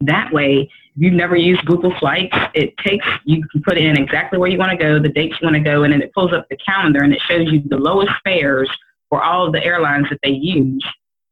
That 0.02 0.34
way 0.34 0.70
if 0.96 1.02
you've 1.02 1.14
never 1.14 1.36
used 1.36 1.66
google 1.66 1.94
flights 2.00 2.36
it 2.54 2.76
takes 2.78 3.06
you 3.26 3.46
can 3.48 3.62
put 3.64 3.78
in 3.78 3.98
exactly 3.98 4.38
where 4.40 4.50
you 4.50 4.58
want 4.58 4.72
to 4.72 4.78
go 4.78 5.00
the 5.00 5.10
dates 5.10 5.36
you 5.42 5.46
want 5.46 5.56
to 5.56 5.62
go 5.62 5.84
and 5.84 5.94
then 5.94 6.02
it 6.02 6.14
pulls 6.14 6.34
up 6.34 6.48
the 6.50 6.58
calendar 6.58 7.04
and 7.04 7.14
it 7.14 7.22
shows 7.22 7.52
you 7.52 7.62
the 7.68 7.78
lowest 7.78 8.12
fares 8.24 8.70
for 9.10 9.24
all 9.24 9.46
of 9.46 9.54
the 9.54 9.64
airlines 9.64 10.08
that 10.10 10.20
they 10.24 10.32
use 10.32 10.84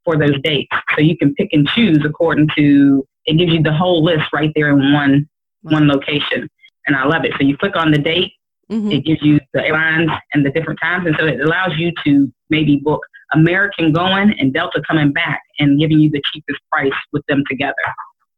for 0.04 0.18
those 0.18 0.40
dates. 0.44 0.76
So 0.96 1.02
you 1.02 1.18
can 1.18 1.34
pick 1.36 1.50
and 1.52 1.68
choose 1.68 2.04
according 2.06 2.50
to 2.58 3.06
it 3.26 3.38
gives 3.38 3.54
you 3.54 3.62
the 3.62 3.74
whole 3.74 4.04
list 4.04 4.26
right 4.34 4.52
there 4.56 4.70
in 4.70 4.94
one 4.94 5.30
wow. 5.64 5.74
one 5.74 5.88
location. 5.88 6.50
And 6.88 6.96
I 6.96 7.06
love 7.06 7.24
it. 7.26 7.34
So 7.40 7.46
you 7.46 7.56
click 7.58 7.76
on 7.76 7.92
the 7.92 8.00
date, 8.00 8.34
mm-hmm. 8.72 8.92
it 8.92 9.06
gives 9.06 9.22
you 9.22 9.40
the 9.54 9.64
airlines 9.64 10.10
and 10.34 10.46
the 10.46 10.50
different 10.52 10.80
times 10.82 11.06
and 11.06 11.16
so 11.20 11.26
it 11.26 11.40
allows 11.40 11.78
you 11.78 11.92
to 12.04 12.32
maybe 12.50 12.78
book 12.78 13.02
American 13.34 13.94
going 13.94 14.34
and 14.40 14.54
Delta 14.54 14.82
coming 14.88 15.14
back 15.14 15.42
and 15.60 15.80
giving 15.80 16.00
you 16.00 16.10
the 16.10 16.22
cheapest 16.34 16.60
price 16.72 16.92
with 17.14 17.26
them 17.28 17.44
together. 17.50 17.76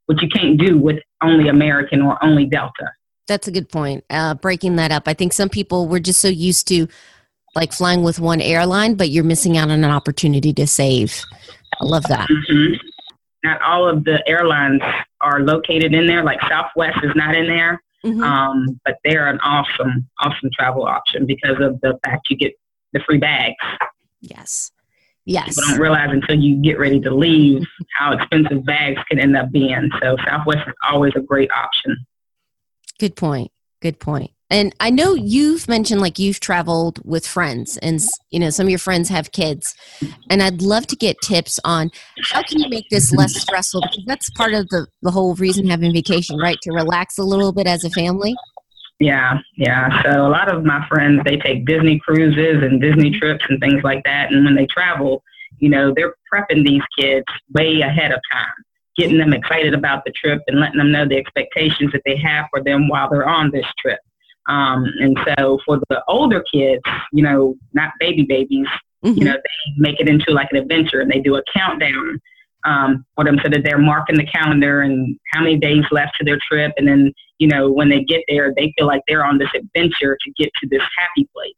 which 0.08 0.22
you 0.22 0.30
can't 0.30 0.58
do 0.58 0.78
with 0.78 1.00
only 1.22 1.48
American 1.48 2.02
or 2.02 2.24
only 2.24 2.46
Delta. 2.46 2.92
That's 3.28 3.48
a 3.48 3.52
good 3.52 3.70
point. 3.70 4.04
Uh, 4.10 4.34
breaking 4.34 4.76
that 4.76 4.92
up, 4.92 5.04
I 5.08 5.14
think 5.14 5.34
some 5.34 5.50
people 5.50 5.88
were 5.88 6.00
just 6.00 6.20
so 6.20 6.28
used 6.28 6.68
to 6.68 6.88
like 7.56 7.74
flying 7.74 8.04
with 8.04 8.20
one 8.20 8.42
airline, 8.42 8.96
but 8.96 9.10
you're 9.10 9.24
missing 9.24 9.58
out 9.58 9.70
on 9.70 9.84
an 9.84 9.92
opportunity 9.92 10.54
to 10.54 10.68
save. 10.68 11.24
I 11.80 11.86
love 11.86 12.04
that. 12.10 12.30
Mm-hmm. 12.30 12.74
Not 13.44 13.62
all 13.62 13.88
of 13.88 14.04
the 14.06 14.24
airlines 14.28 14.82
are 15.22 15.42
located 15.42 15.94
in 15.94 16.08
there. 16.08 16.24
Like 16.24 16.40
Southwest 16.50 17.00
is 17.04 17.12
not 17.16 17.36
in 17.36 17.48
there, 17.48 17.84
mm-hmm. 18.06 18.24
um, 18.24 18.80
but 18.86 18.98
they're 19.04 19.28
an 19.28 19.40
awesome, 19.42 20.08
awesome 20.20 20.50
travel 20.58 20.86
option 20.86 21.26
because 21.26 21.58
of 21.60 21.80
the 21.82 22.00
fact 22.06 22.28
you 22.30 22.38
get 22.38 22.54
the 22.94 23.02
free 23.06 23.18
bags. 23.18 23.56
Yes. 24.22 24.72
Yes. 25.26 25.56
People 25.56 25.64
don't 25.72 25.80
realize 25.80 26.10
until 26.12 26.38
you 26.38 26.62
get 26.62 26.80
ready 26.80 27.00
to 27.02 27.14
leave 27.14 27.64
how 27.98 28.14
expensive 28.14 28.66
bags 28.66 29.02
can 29.10 29.20
end 29.20 29.36
up 29.36 29.52
being. 29.52 29.90
So 30.02 30.18
Southwest 30.26 30.68
is 30.68 30.74
always 30.90 31.14
a 31.16 31.22
great 31.22 31.52
option. 31.52 32.06
Good 33.00 33.16
point. 33.16 33.52
Good 33.82 34.00
point. 34.00 34.32
And 34.54 34.76
I 34.80 34.92
know 34.92 35.16
you've 35.16 35.68
mentioned 35.68 36.00
like 36.00 36.20
you've 36.20 36.40
traveled 36.40 37.00
with 37.04 37.26
friends 37.26 37.78
and 37.78 38.00
you 38.30 38.40
know 38.40 38.52
some 38.52 38.68
of 38.68 38.70
your 38.70 38.78
friends 38.78 39.10
have 39.10 39.32
kids. 39.32 39.74
And 40.30 40.44
I'd 40.44 40.62
love 40.62 40.86
to 40.88 40.96
get 40.96 41.18
tips 41.24 41.60
on 41.66 41.90
how 42.22 42.44
can 42.44 42.60
you 42.60 42.70
make 42.70 42.88
this 42.92 43.12
less 43.12 43.34
stressful 43.34 43.82
because 43.82 44.04
that's 44.06 44.30
part 44.30 44.54
of 44.54 44.70
the 44.70 44.86
the 45.02 45.10
whole 45.10 45.34
reason 45.34 45.68
having 45.68 45.92
vacation, 45.92 46.38
right? 46.38 46.58
To 46.62 46.72
relax 46.72 47.18
a 47.18 47.24
little 47.24 47.52
bit 47.52 47.66
as 47.66 47.84
a 47.84 47.90
family. 47.90 48.36
Yeah, 49.00 49.40
yeah. 49.58 50.04
So 50.04 50.28
a 50.28 50.30
lot 50.30 50.54
of 50.54 50.64
my 50.64 50.88
friends 50.88 51.22
they 51.26 51.38
take 51.38 51.66
Disney 51.66 51.98
cruises 51.98 52.62
and 52.62 52.80
Disney 52.80 53.10
trips 53.20 53.44
and 53.50 53.60
things 53.60 53.84
like 53.84 54.04
that. 54.06 54.32
And 54.32 54.46
when 54.46 54.54
they 54.54 54.68
travel, 54.68 55.24
you 55.58 55.70
know, 55.70 55.92
they're 55.96 56.14
prepping 56.32 56.64
these 56.64 56.84
kids 57.00 57.26
way 57.56 57.82
ahead 57.82 58.12
of 58.12 58.20
time, 58.32 58.54
getting 58.98 59.18
them 59.18 59.34
excited 59.34 59.74
about 59.74 60.06
the 60.06 60.12
trip 60.12 60.44
and 60.46 60.60
letting 60.60 60.78
them 60.78 60.92
know 60.92 61.08
the 61.08 61.18
expectations 61.18 61.92
that 61.92 62.04
they 62.06 62.18
have 62.18 62.46
for 62.52 62.62
them 62.64 62.88
while 62.88 63.10
they're 63.10 63.28
on 63.28 63.50
this 63.50 63.66
trip. 63.80 63.98
Um, 64.48 64.86
and 65.00 65.18
so 65.38 65.60
for 65.66 65.80
the 65.90 66.04
older 66.08 66.44
kids, 66.54 66.82
you 67.12 67.24
know, 67.24 67.56
not 67.74 67.92
baby 68.00 68.24
babies, 68.24 68.68
mm-hmm. 69.04 69.18
you 69.18 69.26
know, 69.26 69.34
they 69.34 69.74
make 69.78 70.00
it 70.00 70.10
into 70.10 70.32
like 70.32 70.50
an 70.52 70.58
adventure 70.58 71.02
and 71.02 71.10
they 71.10 71.20
do 71.20 71.36
a 71.36 71.44
countdown 71.56 72.20
um, 72.66 73.06
for 73.16 73.24
them 73.24 73.38
so 73.44 73.50
that 73.50 73.64
they're 73.64 73.78
marking 73.78 74.18
the 74.18 74.26
calendar 74.26 74.82
and 74.82 75.18
how 75.32 75.42
many 75.42 75.58
days 75.58 75.84
left 75.92 76.14
to 76.18 76.26
their 76.26 76.40
trip. 76.50 76.72
And 76.78 76.88
then, 76.88 77.14
you 77.38 77.48
know, 77.48 77.72
when 77.72 77.90
they 77.90 78.04
get 78.04 78.22
there, 78.28 78.54
they 78.56 78.74
feel 78.78 78.88
like 78.88 79.02
they're 79.08 79.26
on 79.26 79.38
this 79.38 79.50
adventure 79.56 80.18
to 80.24 80.32
get 80.38 80.50
to 80.62 80.70
this 80.70 80.82
happy 80.98 81.28
place. 81.34 81.54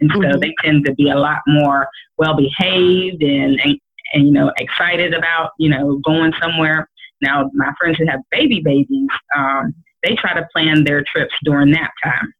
And 0.00 0.10
so 0.12 0.18
mm-hmm. 0.18 0.40
they 0.40 0.54
tend 0.62 0.84
to 0.86 0.94
be 0.94 1.10
a 1.10 1.16
lot 1.16 1.38
more 1.46 1.88
well 2.18 2.36
behaved 2.36 3.22
and, 3.22 3.60
and, 3.60 3.78
and, 4.12 4.26
you 4.26 4.32
know, 4.32 4.52
excited 4.58 5.14
about, 5.14 5.52
you 5.58 5.70
know, 5.70 6.00
going 6.04 6.32
somewhere. 6.40 6.88
Now, 7.20 7.50
my 7.54 7.72
friends 7.78 7.98
who 7.98 8.06
have 8.06 8.20
baby 8.30 8.60
babies, 8.60 9.08
um, 9.36 9.74
they 10.04 10.14
try 10.14 10.34
to 10.34 10.46
plan 10.52 10.84
their 10.84 11.02
trips 11.04 11.34
during 11.44 11.70
nap 11.70 11.92
time 12.02 12.34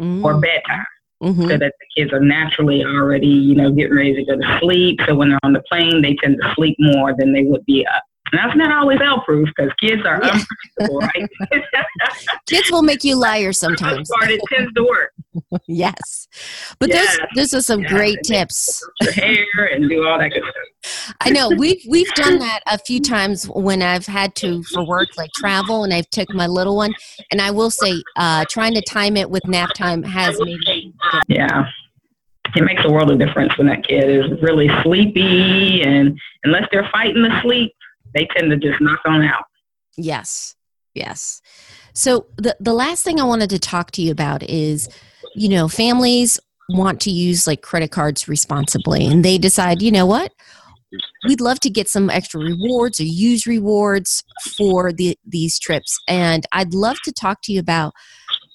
mm-hmm. 0.00 0.24
or 0.24 0.40
bedtime 0.40 0.86
mm-hmm. 1.22 1.48
so 1.48 1.56
that 1.56 1.74
the 1.80 1.86
kids 1.96 2.12
are 2.12 2.20
naturally 2.20 2.84
already, 2.84 3.26
you 3.26 3.54
know, 3.54 3.70
getting 3.70 3.96
ready 3.96 4.14
to 4.14 4.24
go 4.24 4.36
to 4.36 4.58
sleep. 4.60 5.00
So 5.06 5.14
when 5.14 5.30
they're 5.30 5.38
on 5.42 5.52
the 5.52 5.62
plane, 5.70 6.02
they 6.02 6.14
tend 6.22 6.38
to 6.40 6.54
sleep 6.54 6.76
more 6.78 7.14
than 7.16 7.32
they 7.32 7.44
would 7.44 7.64
be 7.66 7.86
up. 7.86 8.02
And 8.32 8.38
that's 8.38 8.56
not 8.56 8.72
always 8.72 8.98
L 9.02 9.22
proof 9.22 9.48
because 9.56 9.72
kids 9.80 10.02
are 10.04 10.20
yeah. 10.22 10.40
unpredictable, 10.78 10.98
right? 11.00 11.28
kids 12.46 12.70
will 12.70 12.82
make 12.82 13.04
you 13.04 13.16
liars 13.16 13.58
sometimes. 13.58 14.08
Part, 14.10 14.30
it 14.30 14.40
tends 14.48 14.72
to 14.74 14.82
work. 14.84 15.12
yes, 15.66 16.28
but 16.78 16.88
yes. 16.88 17.16
those 17.16 17.26
those 17.36 17.54
are 17.54 17.62
some 17.62 17.80
yeah. 17.80 17.88
great 17.88 18.18
tips. 18.24 18.82
Your 19.00 19.12
hair 19.12 19.64
and 19.72 19.88
do 19.88 20.06
all 20.06 20.18
that 20.18 20.30
good 20.30 20.42
stuff. 20.42 21.14
I 21.20 21.30
know 21.30 21.50
we've 21.56 21.82
we've 21.88 22.12
done 22.14 22.38
that 22.38 22.60
a 22.66 22.78
few 22.78 23.00
times 23.00 23.44
when 23.44 23.82
I've 23.82 24.06
had 24.06 24.34
to 24.36 24.62
for 24.64 24.86
work, 24.86 25.08
like 25.16 25.30
travel, 25.36 25.84
and 25.84 25.92
I've 25.92 26.10
took 26.10 26.32
my 26.34 26.46
little 26.46 26.76
one. 26.76 26.94
And 27.30 27.40
I 27.40 27.50
will 27.50 27.70
say, 27.70 28.02
uh, 28.16 28.44
trying 28.48 28.74
to 28.74 28.82
time 28.82 29.16
it 29.16 29.30
with 29.30 29.46
nap 29.46 29.70
time 29.74 30.02
has 30.02 30.38
made 30.40 30.58
me. 30.66 30.94
Yeah 31.28 31.64
it 32.56 32.64
makes 32.64 32.82
a 32.84 32.90
world 32.90 33.10
of 33.10 33.18
difference 33.18 33.56
when 33.58 33.66
that 33.66 33.86
kid 33.86 34.08
is 34.08 34.40
really 34.42 34.68
sleepy 34.82 35.82
and 35.82 36.18
unless 36.44 36.64
they're 36.72 36.88
fighting 36.92 37.22
the 37.22 37.40
sleep 37.42 37.74
they 38.14 38.28
tend 38.36 38.50
to 38.50 38.56
just 38.56 38.80
knock 38.80 39.00
on 39.06 39.22
out. 39.22 39.44
Yes. 39.96 40.54
Yes. 40.94 41.40
So 41.92 42.26
the 42.36 42.56
the 42.60 42.72
last 42.72 43.04
thing 43.04 43.20
I 43.20 43.24
wanted 43.24 43.50
to 43.50 43.58
talk 43.58 43.90
to 43.92 44.02
you 44.02 44.10
about 44.10 44.42
is, 44.42 44.88
you 45.34 45.48
know, 45.48 45.68
families 45.68 46.40
want 46.70 47.00
to 47.02 47.10
use 47.10 47.46
like 47.46 47.62
credit 47.62 47.90
cards 47.90 48.28
responsibly 48.28 49.06
and 49.06 49.24
they 49.24 49.38
decide, 49.38 49.80
you 49.80 49.90
know 49.90 50.06
what? 50.06 50.32
We'd 51.26 51.40
love 51.40 51.60
to 51.60 51.70
get 51.70 51.88
some 51.88 52.08
extra 52.10 52.40
rewards 52.40 52.98
or 52.98 53.04
use 53.04 53.46
rewards 53.46 54.24
for 54.56 54.92
the 54.92 55.16
these 55.26 55.58
trips. 55.58 55.98
And 56.08 56.46
I'd 56.52 56.74
love 56.74 56.96
to 57.04 57.12
talk 57.12 57.42
to 57.42 57.52
you 57.52 57.60
about 57.60 57.92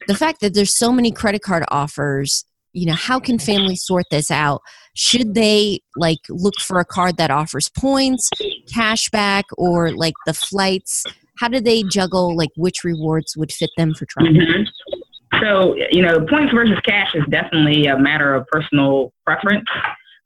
the 0.08 0.16
fact 0.16 0.42
that 0.42 0.54
there's 0.54 0.76
so 0.76 0.92
many 0.92 1.12
credit 1.12 1.42
card 1.42 1.64
offers 1.70 2.46
you 2.74 2.86
know 2.86 2.94
how 2.94 3.20
can 3.20 3.40
families 3.40 3.84
sort 3.84 4.06
this 4.12 4.30
out 4.30 4.62
should 4.96 5.34
they 5.34 5.80
like 5.96 6.20
look 6.30 6.56
for 6.60 6.80
a 6.80 6.86
card 6.86 7.18
that 7.18 7.32
offers 7.32 7.70
points 7.70 8.30
cash 8.72 9.10
back 9.10 9.46
or 9.58 9.92
like 9.92 10.14
the 10.26 10.34
flights 10.34 11.04
how 11.38 11.48
do 11.48 11.60
they 11.60 11.84
juggle 11.84 12.36
like 12.36 12.52
which 12.56 12.84
rewards 12.84 13.36
would 13.38 13.52
fit 13.52 13.70
them 13.78 13.94
for 13.94 14.06
travel 14.06 14.34
mm-hmm. 14.34 15.40
so 15.42 15.76
you 15.92 16.02
know 16.02 16.26
points 16.26 16.54
versus 16.54 16.80
cash 16.86 17.14
is 17.16 17.24
definitely 17.30 17.88
a 17.88 17.98
matter 17.98 18.36
of 18.36 18.46
personal 18.48 19.14
preference 19.26 19.68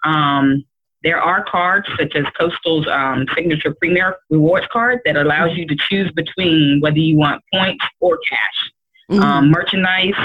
um, 0.05 0.63
there 1.03 1.21
are 1.21 1.43
cards 1.43 1.88
such 1.97 2.15
as 2.15 2.25
Coastal's 2.38 2.88
um, 2.88 3.25
signature 3.36 3.73
premier 3.73 4.17
rewards 4.29 4.65
card 4.71 4.99
that 5.05 5.15
allows 5.15 5.55
you 5.55 5.67
to 5.67 5.75
choose 5.89 6.12
between 6.12 6.79
whether 6.81 6.97
you 6.97 7.17
want 7.17 7.41
points 7.53 7.86
or 7.99 8.19
cash. 8.29 8.71
Mm-hmm. 9.12 9.23
Um, 9.23 9.51
merchandise, 9.51 10.15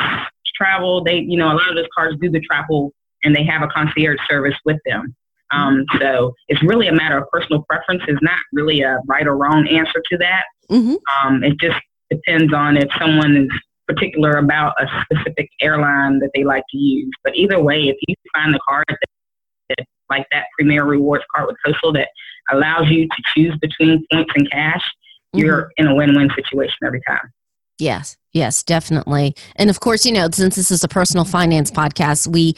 travel, 0.63 1.03
they, 1.03 1.19
you 1.19 1.37
know, 1.37 1.53
a 1.53 1.57
lot 1.57 1.69
of 1.69 1.77
those 1.77 1.89
cars 1.97 2.15
do 2.21 2.31
the 2.31 2.41
travel 2.41 2.93
and 3.25 3.35
they 3.35 3.45
have 3.45 3.63
a 3.63 3.69
concierge 3.69 4.19
service 4.29 4.55
with 4.65 4.79
them. 4.85 5.15
Um, 5.51 5.85
so 6.01 6.35
it's 6.49 6.63
really 6.63 6.89
a 6.89 6.95
matter 6.95 7.19
of 7.19 7.29
personal 7.31 7.65
preference. 7.69 8.03
It's 8.09 8.23
not 8.23 8.39
really 8.53 8.81
a 8.83 8.99
right 9.07 9.27
or 9.27 9.37
wrong 9.37 9.69
answer 9.69 10.03
to 10.11 10.19
that. 10.19 10.45
Mm-hmm. 10.71 10.95
Um, 11.27 11.45
it 11.45 11.59
just 11.61 11.79
depends 12.11 12.55
on 12.55 12.77
if 12.77 12.89
someone 12.99 13.37
is 13.37 13.51
particular 13.87 14.33
about 14.33 14.75
a 14.81 14.87
specific 15.05 15.51
airline 15.61 16.21
that 16.21 16.31
they 16.35 16.45
like 16.45 16.65
to 16.71 16.79
use. 16.79 17.11
But 17.25 17.37
either 17.37 17.63
way, 17.63 17.89
if 17.89 17.97
you 18.07 18.15
find 18.33 18.55
the 18.55 18.61
card 18.67 18.85
that, 18.89 18.99
that 19.71 19.87
like 20.09 20.27
that 20.33 20.47
Premier 20.59 20.85
Rewards 20.85 21.25
card 21.35 21.49
with 21.49 21.57
Coastal 21.65 21.93
that 21.95 22.09
allows 22.51 22.89
you 22.89 23.07
to 23.07 23.23
choose 23.35 23.55
between 23.61 24.07
points 24.11 24.33
and 24.35 24.51
cash, 24.51 24.81
mm-hmm. 24.81 25.41
you're 25.41 25.71
in 25.77 25.87
a 25.87 25.95
win-win 25.95 26.31
situation 26.35 26.77
every 26.85 27.03
time. 27.07 27.31
Yes, 27.79 28.17
yes, 28.33 28.63
definitely. 28.63 29.35
And 29.57 29.71
of 29.71 29.81
course, 29.81 30.07
you 30.07 30.13
know, 30.13 30.29
since 30.33 30.57
this 30.57 30.71
is 30.71 30.85
a 30.85 30.89
personal 30.89 31.25
finance 31.25 31.71
podcast, 31.71 32.27
we 32.27 32.55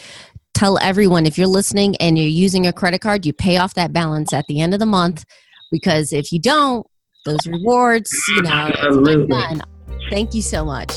tell 0.55 0.79
everyone 0.79 1.27
if 1.27 1.37
you're 1.37 1.47
listening 1.47 1.97
and 1.97 2.19
you're 2.19 2.27
using 2.27 2.67
a 2.67 2.73
credit 2.73 3.01
card, 3.01 3.27
you 3.27 3.33
pay 3.33 3.57
off 3.57 3.75
that 3.75 3.93
balance 3.93 4.33
at 4.33 4.47
the 4.47 4.61
end 4.61 4.75
of 4.75 4.81
the 4.81 4.87
month 4.87 5.25
because 5.71 6.13
if 6.13 6.33
you 6.33 6.39
don't, 6.39 6.87
those 7.25 7.47
rewards, 7.47 8.13
you 8.29 8.43
know, 8.43 8.51
Absolutely. 8.51 9.61
Thank 10.11 10.35
you 10.35 10.43
so 10.43 10.65
much. 10.65 10.91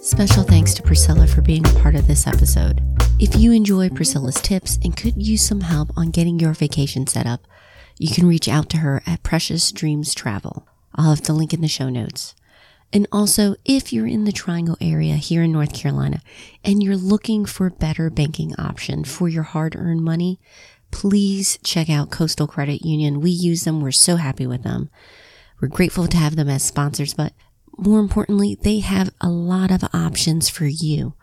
Special 0.00 0.42
thanks 0.42 0.74
to 0.74 0.82
Priscilla 0.82 1.26
for 1.26 1.42
being 1.42 1.66
a 1.66 1.72
part 1.80 1.94
of 1.94 2.06
this 2.06 2.26
episode. 2.26 2.80
If 3.18 3.36
you 3.36 3.52
enjoy 3.52 3.88
Priscilla's 3.88 4.40
tips 4.40 4.78
and 4.82 4.96
could 4.96 5.14
use 5.16 5.42
some 5.42 5.60
help 5.60 5.90
on 5.96 6.10
getting 6.10 6.38
your 6.38 6.54
vacation 6.54 7.06
set 7.06 7.26
up, 7.26 7.46
you 8.02 8.12
can 8.12 8.26
reach 8.26 8.48
out 8.48 8.68
to 8.68 8.78
her 8.78 9.00
at 9.06 9.22
Precious 9.22 9.70
Dreams 9.70 10.12
Travel. 10.12 10.66
I'll 10.96 11.10
have 11.10 11.22
the 11.22 11.32
link 11.32 11.54
in 11.54 11.60
the 11.60 11.68
show 11.68 11.88
notes. 11.88 12.34
And 12.92 13.06
also, 13.12 13.54
if 13.64 13.92
you're 13.92 14.08
in 14.08 14.24
the 14.24 14.32
Triangle 14.32 14.76
area 14.80 15.14
here 15.14 15.44
in 15.44 15.52
North 15.52 15.72
Carolina 15.72 16.20
and 16.64 16.82
you're 16.82 16.96
looking 16.96 17.46
for 17.46 17.68
a 17.68 17.70
better 17.70 18.10
banking 18.10 18.56
option 18.58 19.04
for 19.04 19.28
your 19.28 19.44
hard 19.44 19.76
earned 19.76 20.02
money, 20.02 20.40
please 20.90 21.60
check 21.62 21.88
out 21.88 22.10
Coastal 22.10 22.48
Credit 22.48 22.84
Union. 22.84 23.20
We 23.20 23.30
use 23.30 23.62
them. 23.62 23.80
We're 23.80 23.92
so 23.92 24.16
happy 24.16 24.48
with 24.48 24.64
them. 24.64 24.90
We're 25.60 25.68
grateful 25.68 26.08
to 26.08 26.16
have 26.16 26.34
them 26.34 26.48
as 26.48 26.64
sponsors, 26.64 27.14
but 27.14 27.32
more 27.78 28.00
importantly, 28.00 28.58
they 28.60 28.80
have 28.80 29.10
a 29.20 29.30
lot 29.30 29.70
of 29.70 29.84
options 29.94 30.48
for 30.48 30.66
you. 30.66 31.14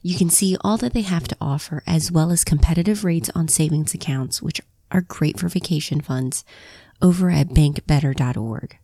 You 0.00 0.16
can 0.16 0.30
see 0.30 0.56
all 0.62 0.78
that 0.78 0.94
they 0.94 1.02
have 1.02 1.28
to 1.28 1.36
offer 1.42 1.82
as 1.86 2.10
well 2.10 2.32
as 2.32 2.42
competitive 2.42 3.04
rates 3.04 3.30
on 3.34 3.48
savings 3.48 3.92
accounts, 3.92 4.40
which 4.40 4.62
are 4.92 5.00
great 5.00 5.38
for 5.38 5.48
vacation 5.48 6.00
funds 6.00 6.44
over 7.00 7.30
at 7.30 7.48
bankbetter.org. 7.48 8.78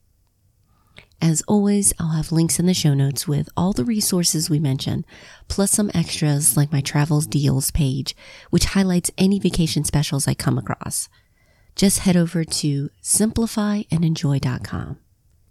As 1.20 1.42
always, 1.48 1.92
I'll 1.98 2.12
have 2.12 2.30
links 2.30 2.60
in 2.60 2.66
the 2.66 2.74
show 2.74 2.94
notes 2.94 3.26
with 3.26 3.48
all 3.56 3.72
the 3.72 3.84
resources 3.84 4.48
we 4.48 4.60
mentioned, 4.60 5.04
plus 5.48 5.72
some 5.72 5.90
extras 5.92 6.56
like 6.56 6.70
my 6.72 6.80
travels 6.80 7.26
deals 7.26 7.72
page, 7.72 8.14
which 8.50 8.66
highlights 8.66 9.10
any 9.18 9.40
vacation 9.40 9.82
specials 9.82 10.28
I 10.28 10.34
come 10.34 10.58
across. 10.58 11.08
Just 11.74 12.00
head 12.00 12.16
over 12.16 12.44
to 12.44 12.90
simplifyandenjoy.com. 13.02 14.98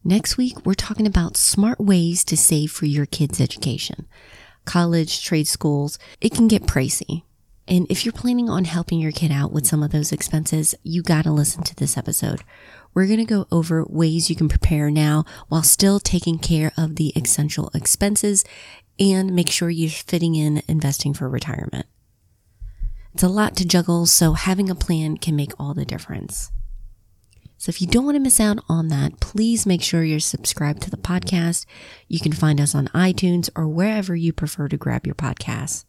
Next 0.05 0.37
week, 0.37 0.65
we're 0.65 0.73
talking 0.73 1.05
about 1.05 1.35
smart 1.35 1.81
ways 1.81 2.23
to 2.25 2.37
save 2.37 2.71
for 2.71 2.85
your 2.85 3.05
kids' 3.05 3.41
education. 3.41 4.07
College, 4.63 5.21
trade 5.23 5.49
schools, 5.49 5.99
it 6.21 6.33
can 6.33 6.47
get 6.47 6.63
pricey. 6.63 7.23
And 7.67 7.85
if 7.89 8.05
you're 8.05 8.13
planning 8.13 8.49
on 8.49 8.63
helping 8.63 8.99
your 8.99 9.11
kid 9.11 9.31
out 9.31 9.51
with 9.51 9.67
some 9.67 9.83
of 9.83 9.91
those 9.91 10.13
expenses, 10.13 10.73
you 10.83 11.03
got 11.03 11.23
to 11.23 11.31
listen 11.31 11.63
to 11.63 11.75
this 11.75 11.97
episode. 11.97 12.43
We're 12.93 13.07
going 13.07 13.19
to 13.19 13.25
go 13.25 13.45
over 13.51 13.85
ways 13.89 14.29
you 14.29 14.35
can 14.35 14.47
prepare 14.47 14.89
now 14.89 15.25
while 15.49 15.63
still 15.63 15.99
taking 15.99 16.39
care 16.39 16.71
of 16.77 16.95
the 16.95 17.09
essential 17.15 17.69
expenses 17.73 18.45
and 18.97 19.35
make 19.35 19.49
sure 19.49 19.69
you're 19.69 19.89
fitting 19.89 20.35
in 20.35 20.63
investing 20.67 21.13
for 21.13 21.29
retirement. 21.29 21.85
It's 23.13 23.23
a 23.23 23.27
lot 23.27 23.55
to 23.57 23.67
juggle, 23.67 24.05
so 24.05 24.33
having 24.33 24.69
a 24.69 24.75
plan 24.75 25.17
can 25.17 25.35
make 25.35 25.51
all 25.59 25.73
the 25.73 25.85
difference. 25.85 26.51
So 27.57 27.69
if 27.69 27.81
you 27.81 27.87
don't 27.87 28.05
want 28.05 28.15
to 28.15 28.19
miss 28.19 28.39
out 28.39 28.59
on 28.69 28.89
that, 28.89 29.19
please 29.19 29.65
make 29.65 29.81
sure 29.81 30.03
you're 30.03 30.19
subscribed 30.19 30.83
to 30.83 30.91
the 30.91 30.97
podcast. 30.97 31.65
You 32.07 32.19
can 32.19 32.31
find 32.31 32.61
us 32.61 32.75
on 32.75 32.87
iTunes 32.89 33.49
or 33.55 33.67
wherever 33.67 34.15
you 34.15 34.31
prefer 34.31 34.67
to 34.67 34.77
grab 34.77 35.05
your 35.05 35.15
podcasts. 35.15 35.83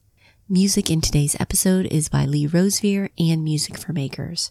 Music 0.51 0.91
in 0.91 1.03
today's 1.03 1.37
episode 1.39 1.85
is 1.91 2.09
by 2.09 2.25
Lee 2.25 2.47
Rosevere 2.47 3.11
and 3.19 3.45
Music 3.45 3.77
for 3.77 3.93
Makers. 3.93 4.51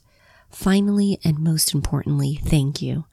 Finally, 0.52 1.18
and 1.24 1.40
most 1.40 1.74
importantly, 1.74 2.40
thank 2.44 2.84
you. 2.84 3.06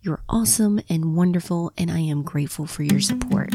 You're 0.00 0.22
awesome 0.26 0.80
and 0.88 1.14
wonderful, 1.14 1.70
and 1.76 1.90
I 1.90 1.98
am 1.98 2.22
grateful 2.22 2.64
for 2.64 2.82
your 2.82 3.00
support. 3.00 3.54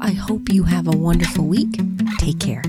I 0.00 0.12
hope 0.12 0.48
you 0.48 0.62
have 0.62 0.86
a 0.86 0.96
wonderful 0.96 1.44
week. 1.44 1.80
Take 2.20 2.38
care. 2.38 2.62